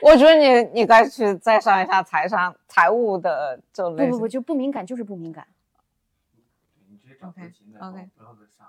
[0.02, 4.06] 我觉得你你该去再上一下财商财务的这种类。
[4.08, 5.48] 不不不，就不敏感就是不敏感。
[6.88, 8.68] 你直接找 OK，核心的 OK 不要再上，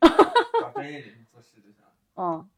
[0.60, 1.90] 找专业人做事就行了。
[2.16, 2.48] 嗯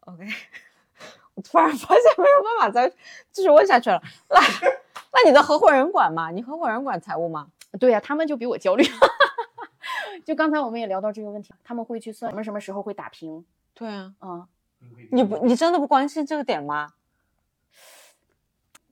[0.00, 0.24] ，OK，
[1.34, 2.92] 我突然发现没有办法再
[3.32, 4.02] 继续问下去了。
[4.28, 4.40] 那
[5.12, 6.30] 那你的合伙人管吗？
[6.30, 7.48] 你合伙人管财务吗？
[7.78, 8.84] 对呀、他们就比我焦虑。
[10.24, 13.44] 就刚才我们也聊到这个问题，他们会去算什么什么时候会打平。
[13.74, 14.46] 对啊，嗯，
[15.12, 16.94] 你不你真的不关心这个点吗？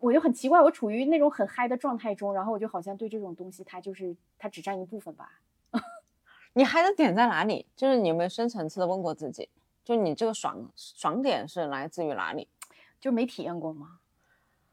[0.00, 5.40] 我就很奇怪，我处于那种很嗨的状态中，然后我就好像对这种东西，它就是它只占一部分吧。
[6.54, 7.66] 你嗨的点在哪里？
[7.74, 9.48] 就是你有没有深层次的问过自己？
[9.84, 12.48] 就你这个爽爽点是来自于哪里？
[13.00, 13.98] 就没体验过吗。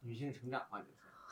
[0.02, 0.92] 女性成长嘛，就是。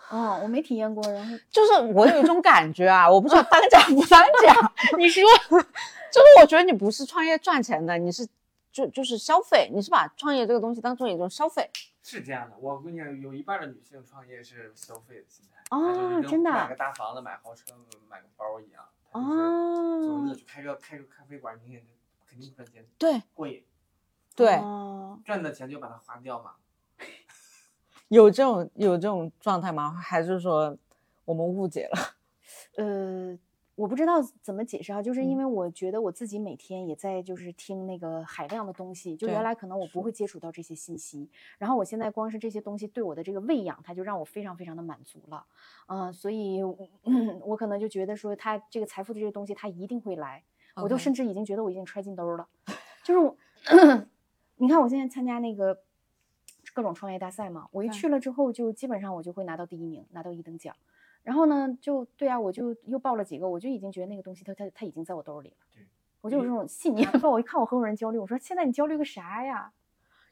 [0.09, 4.73] 哦，我没体验过，然后就是我有一种感觉啊，我不知道当讲不当讲。
[4.97, 8.27] 你说， 就是我觉得你不是创业赚钱的，你是
[8.73, 11.69] 就就是消费，你是把创业这个东西当做一种消费。
[12.01, 17.73] 是这样的，我跟你讲，有一半的女性创业是消费的心态，哦她就是跟真的买个大房子、买豪车、
[18.09, 19.21] 买个包一样，啊
[20.33, 21.85] 就开个开个咖啡馆，明显
[22.27, 23.63] 肯定赚钱，对过瘾，
[24.35, 26.55] 对，哦赚的钱就把它花掉嘛。
[28.09, 29.91] 有这种有这种状态吗？
[29.91, 30.75] 还是说
[31.25, 32.15] 我们误解了？
[32.75, 33.37] 呃，
[33.75, 35.39] 我不知道怎么解释啊，就是因嗯。
[35.39, 45.45] 为我觉得我自己每天也在就是听那个海量的东西，就原来可能我不会接触到这些信息，然后我现在光是这些东西对我的这个喂养，它就让我非常非常的满足了，
[45.87, 46.77] 嗯、所以我
[47.43, 50.43] 我可能就觉得说，它这个财富的这些东西，它一定会来，
[50.75, 52.47] 我都甚至已经觉得我已经揣进兜了，
[53.03, 53.35] 就是我，
[54.57, 55.79] 你看我现在参加那个
[56.75, 60.75] 各种创业大赛嘛，我一去了之后，就基本上我就会拿到第一名，拿到一等奖。
[61.23, 65.55] 然后呢，就对啊，我就又报了几个，我就已经觉得那个东西它它它已经在我兜里了。
[65.73, 65.83] 对，
[66.21, 67.09] 我就有这种信念。
[67.23, 69.71] 我一看我合伙人焦虑，我说现在你焦虑个啥呀？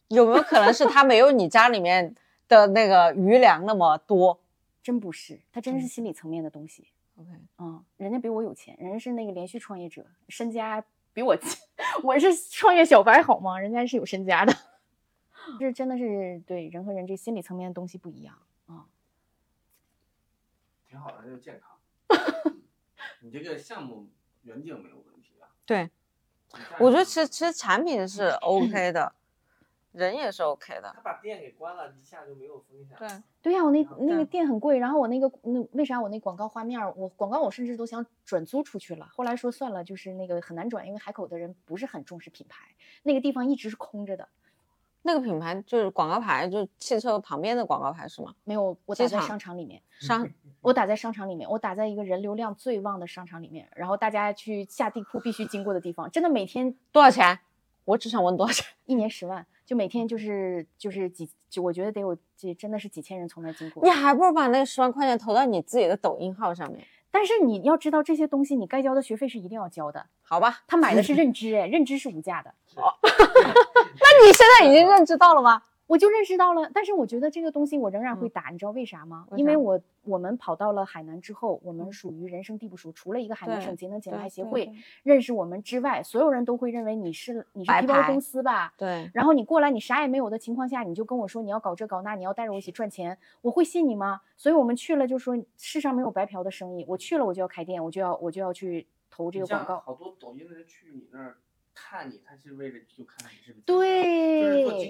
[0.10, 2.14] 有没有可能是他没有你家里面
[2.50, 4.38] 的那个余粮那么多？
[4.84, 6.88] 真不是，他真是心理层面的东西。
[7.16, 7.30] OK，
[7.60, 10.84] 嗯，人家比我有钱，人家是那个连续创业者，身家
[11.14, 11.38] 比我，
[12.04, 13.58] 我是创业小白好吗？
[13.58, 14.54] 人家是有身家的。
[15.58, 18.51] 这 真的是对人和人这心理层面的东西不一样啊。
[20.92, 21.80] 挺好的，就健康。
[23.24, 24.10] 你这个项目
[24.44, 25.48] 远景没有问题啊？
[25.66, 25.90] 对，
[26.78, 29.16] 我觉得其实其实产品是 OK 的，
[29.94, 30.92] 人也是 OK 的。
[30.94, 32.98] 他把店给关了，一下就没有风险。
[32.98, 33.08] 对，
[33.42, 44.28] 对呀，我那那个店很贵，然后我那个那为啥我那广告画面，我广告我甚至都想转租出去了，后来说算了，就是那个很难转，因为海口的人不是很重视品牌，那个地方一直是空着的。
[45.04, 48.34] 那个品牌就是广告牌，就是汽车旁边的广告牌是吗？
[48.44, 49.82] 没有，我打在商场里面。
[50.00, 50.28] 商，
[50.62, 57.40] 我打在商场里面，我打在一个人流量最旺的商场里面，然后大家去下地库必须经过的地方，真的每天多少钱？
[57.86, 58.66] 我只想问多少钱？
[58.86, 63.84] 一年十万，就每天就是就是几，就我觉得得有几真的是几千人从那经过。
[63.84, 66.86] 你还不如把那十万块钱投到你自己的抖音号上面。
[67.12, 70.60] 但是你要知道这些东西，你该交的学费是一定要交的，好吧？
[70.68, 72.54] 他买的是 认知，哎，认知是无价的。
[72.76, 75.62] 好， 那你现在已经认知到了吗？
[75.92, 79.28] 我就认识到了，但是我觉得这个东西我仍然会打，你知道为啥吗？
[79.36, 84.72] 因为我我们跑到了海南之后，我们属于人生地不熟，除了一个海南省节能减排协会
[85.04, 88.74] 认识我们之外，所有人都会认为你是你是皮包公司吧？
[88.78, 89.12] 对。
[89.14, 94.22] 然后你过来，你啥也没有的情况下，你就跟我说你要搞这搞那，你要带着我一起赚钱，我会信你吗？
[94.38, 99.82] 所以我们去了就说世上没有白嫖的生意，我去了我就要开店，我就要我就要去投这个广告。
[99.82, 101.36] 好多抖音的人去你那儿。
[101.74, 104.41] 看你，他是为了就看看你是不是对，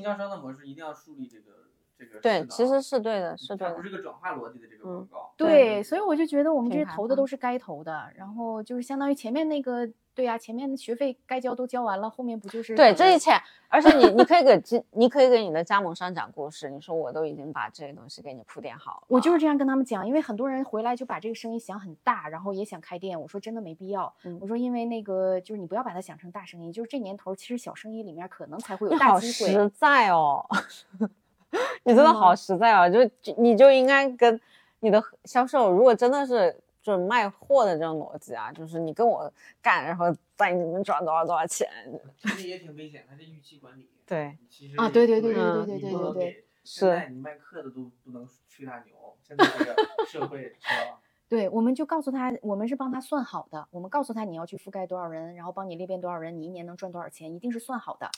[0.01, 1.69] 经销商的模式，一定要树立这个
[2.05, 2.19] 这个。
[2.19, 3.75] 对，其实是对的，是对的。
[3.75, 5.33] 不是个转化逻辑的这个广告。
[5.37, 9.87] 对，所以我就觉得我们这投的都是该投的，然后就是相当于前面那个。
[10.13, 13.31] 对呀，前面的学费该交都交完了，后面不就是对这一切？
[13.69, 19.03] 而且你你可以给你可以给你的加盟商讲故事，你说我都已经把这些东西给你铺垫好了。
[19.07, 23.19] 我就是这样跟他们讲，因为很多人回来就把这个生意想很大，然后也想开店。
[23.19, 24.13] 我说真的没必要。
[24.41, 29.49] 我说因为那个就是你不要把它想成大生意，就是这年头其实小生意里面可能才会有大机会。
[29.49, 30.45] 实在哦，
[31.83, 32.99] 你真的好实在啊，就
[33.37, 34.39] 你就应该跟
[34.79, 36.55] 你的销售，如果真的是。
[36.83, 39.31] 就是卖货的这种逻辑啊，就是你跟我
[39.61, 41.69] 干，然后在你们赚多少多少钱，
[42.17, 43.87] 其实也挺危险，它是预期管理。
[44.03, 47.07] 对，其实啊，对对对对对对对对对，是。
[47.09, 49.75] 你卖课的都不能吹大牛，现在这个
[50.07, 50.99] 社会是吧？
[51.31, 58.11] 对，我们就告诉他，我们是帮他算好的，我们告诉他你要去覆盖多少人，然后帮你裂变多少人，你一年能赚多少钱，一定是算好的，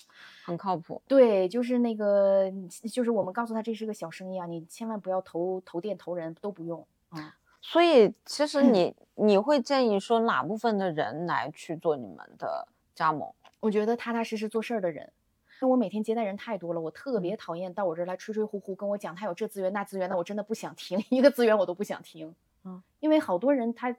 [0.43, 0.99] 很靠谱。
[1.07, 2.51] 对，就是那个，
[2.91, 7.35] 就是我们告诉他这是个小生意啊，你千万不要投投店投人都不用啊。
[7.61, 13.31] 所以其实你你会建议说哪部分的人来去做你们的加盟？
[13.59, 15.13] 我觉得踏踏实实做事儿的人。
[15.61, 22.33] 因为我每天接待人太多了，我特别讨厌到我这儿来吹吹呼呼跟我讲他有这资源那资源，的我真的不想听 一个资源我都不想听
[22.63, 22.83] 啊。
[22.99, 23.95] 因为好多人他，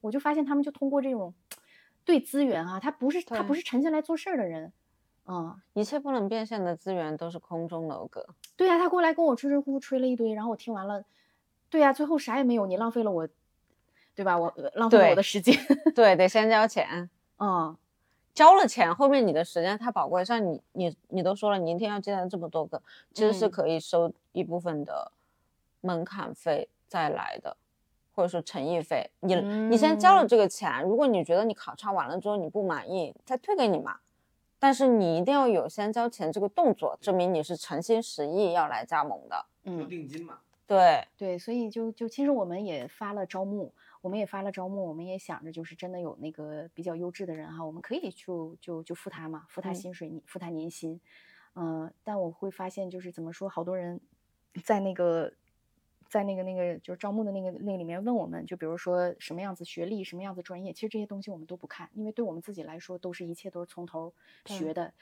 [0.00, 1.34] 我就发现他们就通过这种
[2.04, 4.72] 对资源啊，他不是他不是沉下来做事儿的人
[5.24, 8.26] 啊，一切不能变现的资源都是空中楼阁。
[8.56, 11.04] 对呀，他过来跟我吹吹呼呼吹了一堆，然后我听完了。
[11.70, 13.28] 对呀，最后啥也没有，你浪费了我，
[14.14, 14.38] 对吧？
[14.38, 15.54] 我浪费了我的时间。
[15.94, 17.10] 对，得先交钱。
[17.38, 17.76] 嗯，
[18.34, 20.24] 交了钱，后面你的时间太宝贵。
[20.24, 25.12] 像你，你，你都说了，你一天要接待这么多个，其实是可以收一部分的
[25.82, 27.56] 门槛费再来的，
[28.18, 29.08] 或者说诚意费。
[29.20, 29.36] 你，
[29.70, 34.00] 你先交了这个钱，如果你觉得你考察完了之后你不满意，再退给你嘛。
[34.58, 39.46] 但是你一定要有先交钱这个动作，证明你是诚心实意要来加盟的。
[39.62, 40.40] 嗯，定金嘛。
[40.66, 51.00] 对对，所以就就其实我们也发了招募，我们也发了招募，我们也想着就是真的有那个比较优质的人哈，我们可以就就就付他嘛，付他薪水，付他年薪，
[51.54, 54.00] 嗯，但我会发现就是怎么说，好多人
[54.64, 55.32] 在那个
[56.08, 64.12] 在那个那个就是招募的那个那个里面问我们，就比如说什么样子学历，什么样子专业，其实这些东西我们都不看，因为对我们自己来说，都是一切都是从头
[64.46, 64.92] 学的，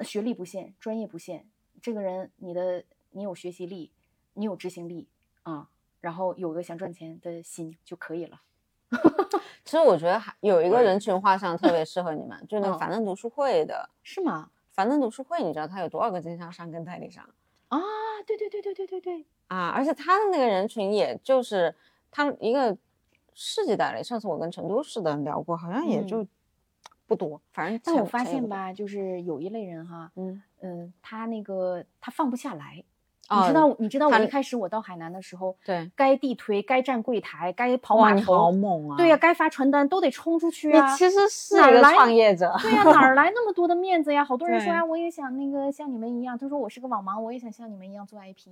[0.00, 1.46] 学历不限，专业不限，
[1.80, 3.92] 这个人你的你有学习力。
[4.38, 5.08] 你有执行力
[5.44, 5.70] 啊，
[6.02, 8.42] 然后有个想赚钱的心就可以了。
[9.64, 14.50] 其实我觉得还有一个人群画像特别适合你们，就那个樊登读书会的，是吗？
[14.72, 17.26] 樊登读书会，你知道他有多少个经销商跟代理商
[17.68, 17.78] 啊？
[18.26, 19.68] 对对对对对对对啊！
[19.68, 21.74] 而且他的那个人群，也就是
[22.10, 22.76] 他一个
[23.32, 24.02] 市级代理。
[24.02, 26.26] 上次我跟成都市的聊过，好像也就
[27.06, 27.40] 不多。
[27.52, 32.82] 反正但我发现吧，就是有一类人哈，嗯嗯，他那个他放不下来。
[33.28, 38.96] 你知道，你知道我一开始我到海南的时候，对，该地推，该站柜台，该跑码头，好猛啊！
[38.96, 40.90] 对呀，该发传单都得冲出去啊。
[40.90, 44.24] 你其实是一个创业者，对呀，哪儿来那么多的 面子呀？
[44.24, 46.38] 好多人说呀，我也想那个像你们一样。
[46.38, 48.50] 他说我是个网盲，我也想像你们一样做 IP。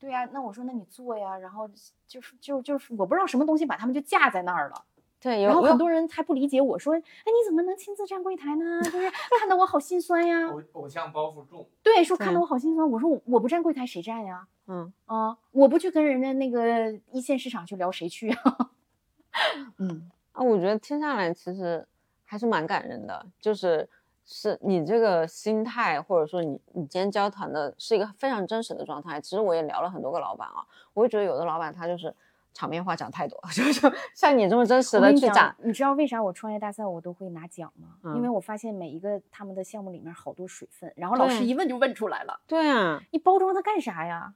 [0.00, 1.70] 对呀，那我说那你做呀，然后
[2.08, 4.84] 就是就就是我不知道什么东西把他们就架在那儿了。
[5.22, 8.82] 对，然后很多人还不理解我说，哎，你怎么能亲自站柜台呢？
[8.82, 9.08] 就是
[9.38, 10.48] 看得我好心酸呀。
[10.48, 11.64] 偶偶像包袱重。
[11.80, 12.90] 对，说看得我好心酸。
[12.90, 14.48] 我说我不站柜台谁站呀？
[14.66, 18.36] 嗯啊，我不去跟人家那个一线市场去聊，谁去呀？
[19.78, 21.86] 嗯啊，我觉得听下来其实
[22.24, 23.88] 还是蛮感人的，就是
[24.24, 29.20] 是你这个心态，或者说你你今天交谈的是一个非常真实的状态。
[29.20, 32.12] 其实我也聊了很多个老板啊，我会觉得有的老板他就是。
[32.54, 37.96] 场面话讲太多， 就就像你这么真实的去讲，你知道为啥我创业大赛我都会拿奖吗？
[38.14, 42.40] 因为我发现每一个他们的项目里面好多水分，然后老师一问就问出来了。
[42.46, 44.34] 对啊，你包装它干啥呀？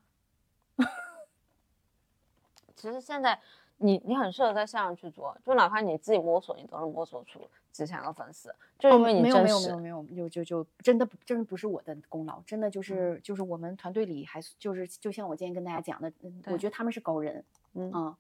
[2.75, 3.39] 其实现在
[3.79, 7.41] 你你很适合在线上去做，就哪怕你自己摸索，你都能摸索出
[7.73, 16.13] 几千个粉丝，就因为你没有没有没有没有，就就就真的真的不是我的功劳，真的就是就是我们团队里还就是就像我今天跟大家讲的，
[16.47, 17.45] 我觉得他们是高人。
[17.77, 18.17] 嗯，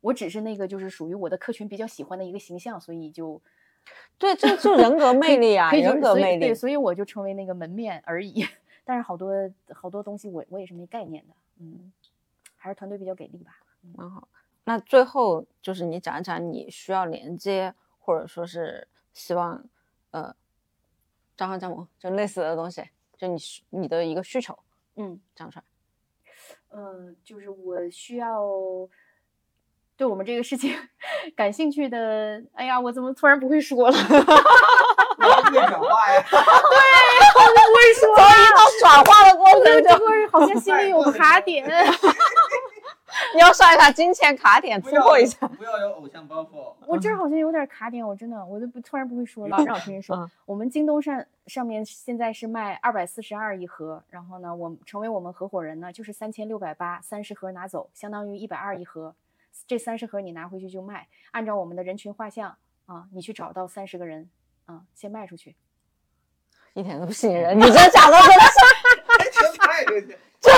[0.00, 3.40] 我只是那个就是属于我的客群比较喜欢的一个形象，所以就，
[4.18, 8.46] 对，这就人格魅力啊，人格魅力，对，所以我就成为那个门面而已。
[8.84, 9.32] 但是好多
[9.72, 11.92] 好多东西我我也是没概念的，嗯，
[12.56, 13.58] 还是团队比较给力吧，
[13.96, 14.26] 蛮好。
[14.64, 19.64] 那最后就是你讲一讲你需要连接或者说是希望
[20.10, 20.34] 呃
[21.36, 22.82] 账号加盟就类似的东西，
[23.16, 23.36] 就你
[23.70, 24.58] 你的一个需求，
[24.96, 25.64] 嗯，讲出来。
[26.72, 28.42] 嗯，就是我需要
[29.96, 30.74] 对我们这个事情
[31.36, 32.42] 感兴趣的。
[32.54, 33.96] 哎呀，我怎么突然不会说了？
[35.50, 36.22] 别讲话呀！
[36.30, 36.36] 对，
[37.34, 38.16] 好像不会说。
[38.16, 41.68] 从一到转化的过程，这会好像心里有卡点。
[43.34, 45.46] 你要刷一下金钱卡点，突破一下。
[45.48, 46.72] 不要有偶像包袱。
[46.86, 49.56] 我这儿好像有点卡点，我真的，我都不突然不会说了。
[49.64, 59.12] 让我听人说，我们京东上上面现在是卖二百四十二一盒，然后呢，我成为我们合伙人呢，就是三千六百八，三十盒拿走，相当于一百二一盒。
[59.66, 64.30] 这三十盒你拿回去就卖，按照我们的人群画像啊，你去找到三十个人
[64.66, 65.56] 啊，先卖出去。
[66.74, 70.50] 一点都不吸引人， 你这讲的真的是这。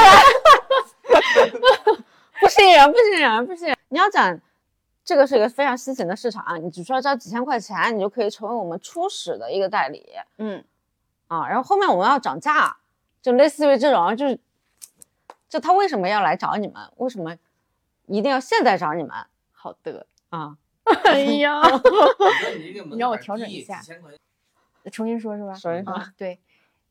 [2.39, 3.75] 不吸引人，不吸引人，不吸引。
[3.89, 4.39] 你要讲，
[5.03, 10.05] 这个是一个非常新型的市场，你只需要交几千块钱，你就可以成为我们初始的一个代理。
[10.37, 10.63] 嗯，
[11.33, 12.77] 啊，然后后面我们要涨价，
[13.23, 14.39] 就类似于这种，就是，
[15.49, 16.93] 就他为什么要来找你们？
[16.99, 17.35] 为什么
[18.07, 19.17] 一定要现在找你们？
[19.53, 20.59] 好的啊，
[21.05, 21.63] 哎呀，
[22.91, 23.81] 你让我调整一下，
[24.91, 25.55] 重新说，是吧？
[25.55, 26.39] 重新说，对。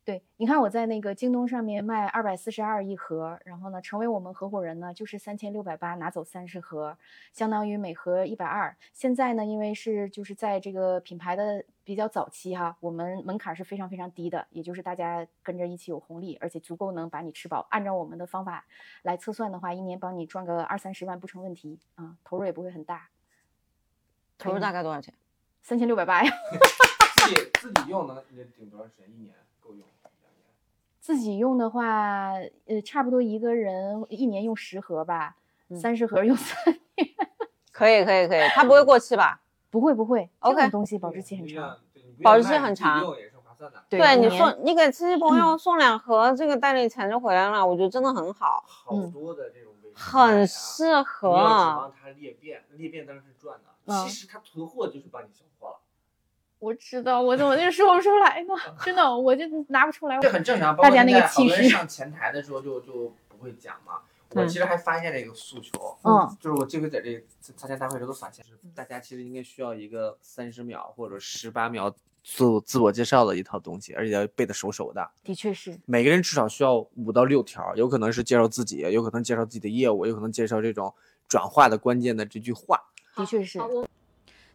[0.04, 6.98] 对，你看我在那个京东上面卖二百四十二一盒，然后呢，成为我们合伙人呢，就是三千六百八拿走三十盒，
[7.32, 8.76] 相当于每盒一百二。
[8.92, 17.68] 现在呢，因为是就是在这个品牌的比较早期哈，我们门槛是非常非常低的，也就是大家跟着一起有红利，而且足够能把你吃饱。
[17.70, 18.66] 按照我们的方法
[19.02, 23.08] 来测算的话，一年帮你赚个二三十万不成问题啊，投入也不会很大。
[24.36, 25.14] 投入大概多少钱？
[25.62, 26.32] 三千六百八呀。
[27.22, 29.08] 自己自己用能也顶多长时间？
[29.08, 29.32] 一年？
[31.00, 32.34] 自己用的话，
[32.66, 35.36] 呃，差不多一个人一年用十盒吧，
[35.74, 36.56] 三十盒用三
[36.96, 37.08] 年。
[37.72, 39.40] 可以可以可以，它不会过期吧？
[39.70, 41.78] 不会不会，OK，东西保质期很长，
[42.22, 43.02] 保质期很长。
[43.88, 48.62] 对你送你给亲戚朋友送两盒，这个代理钱就回来了，我觉得真的很好。
[48.66, 51.30] 好多的这种很适合。
[51.30, 55.76] 指望它裂变，裂变当然是赚的，其实它囤货就是帮你消化了。
[56.62, 58.54] 我知道，我怎么就说不出来呢？
[58.84, 60.16] 真的，我就拿不出来。
[60.20, 61.68] 这很正常，大家那个气势。
[61.68, 63.94] 上前台的时候就就不会讲嘛。
[64.34, 67.22] 我其实还发现了一个诉求，嗯，就是我这回在这
[67.54, 75.10] 参加大会的时候都发现，是大家其实应该需要一个三十秒或者十八秒自自我介绍的一套东西，而且要背的熟熟的。
[75.22, 75.78] 的确是。
[75.84, 80.94] 每个人至少需要五到六条，有可能是介绍自己，有可能介绍自己的业务，有可能介绍这种
[81.28, 82.80] 转化的关键的这句话。
[83.16, 83.58] 的确是。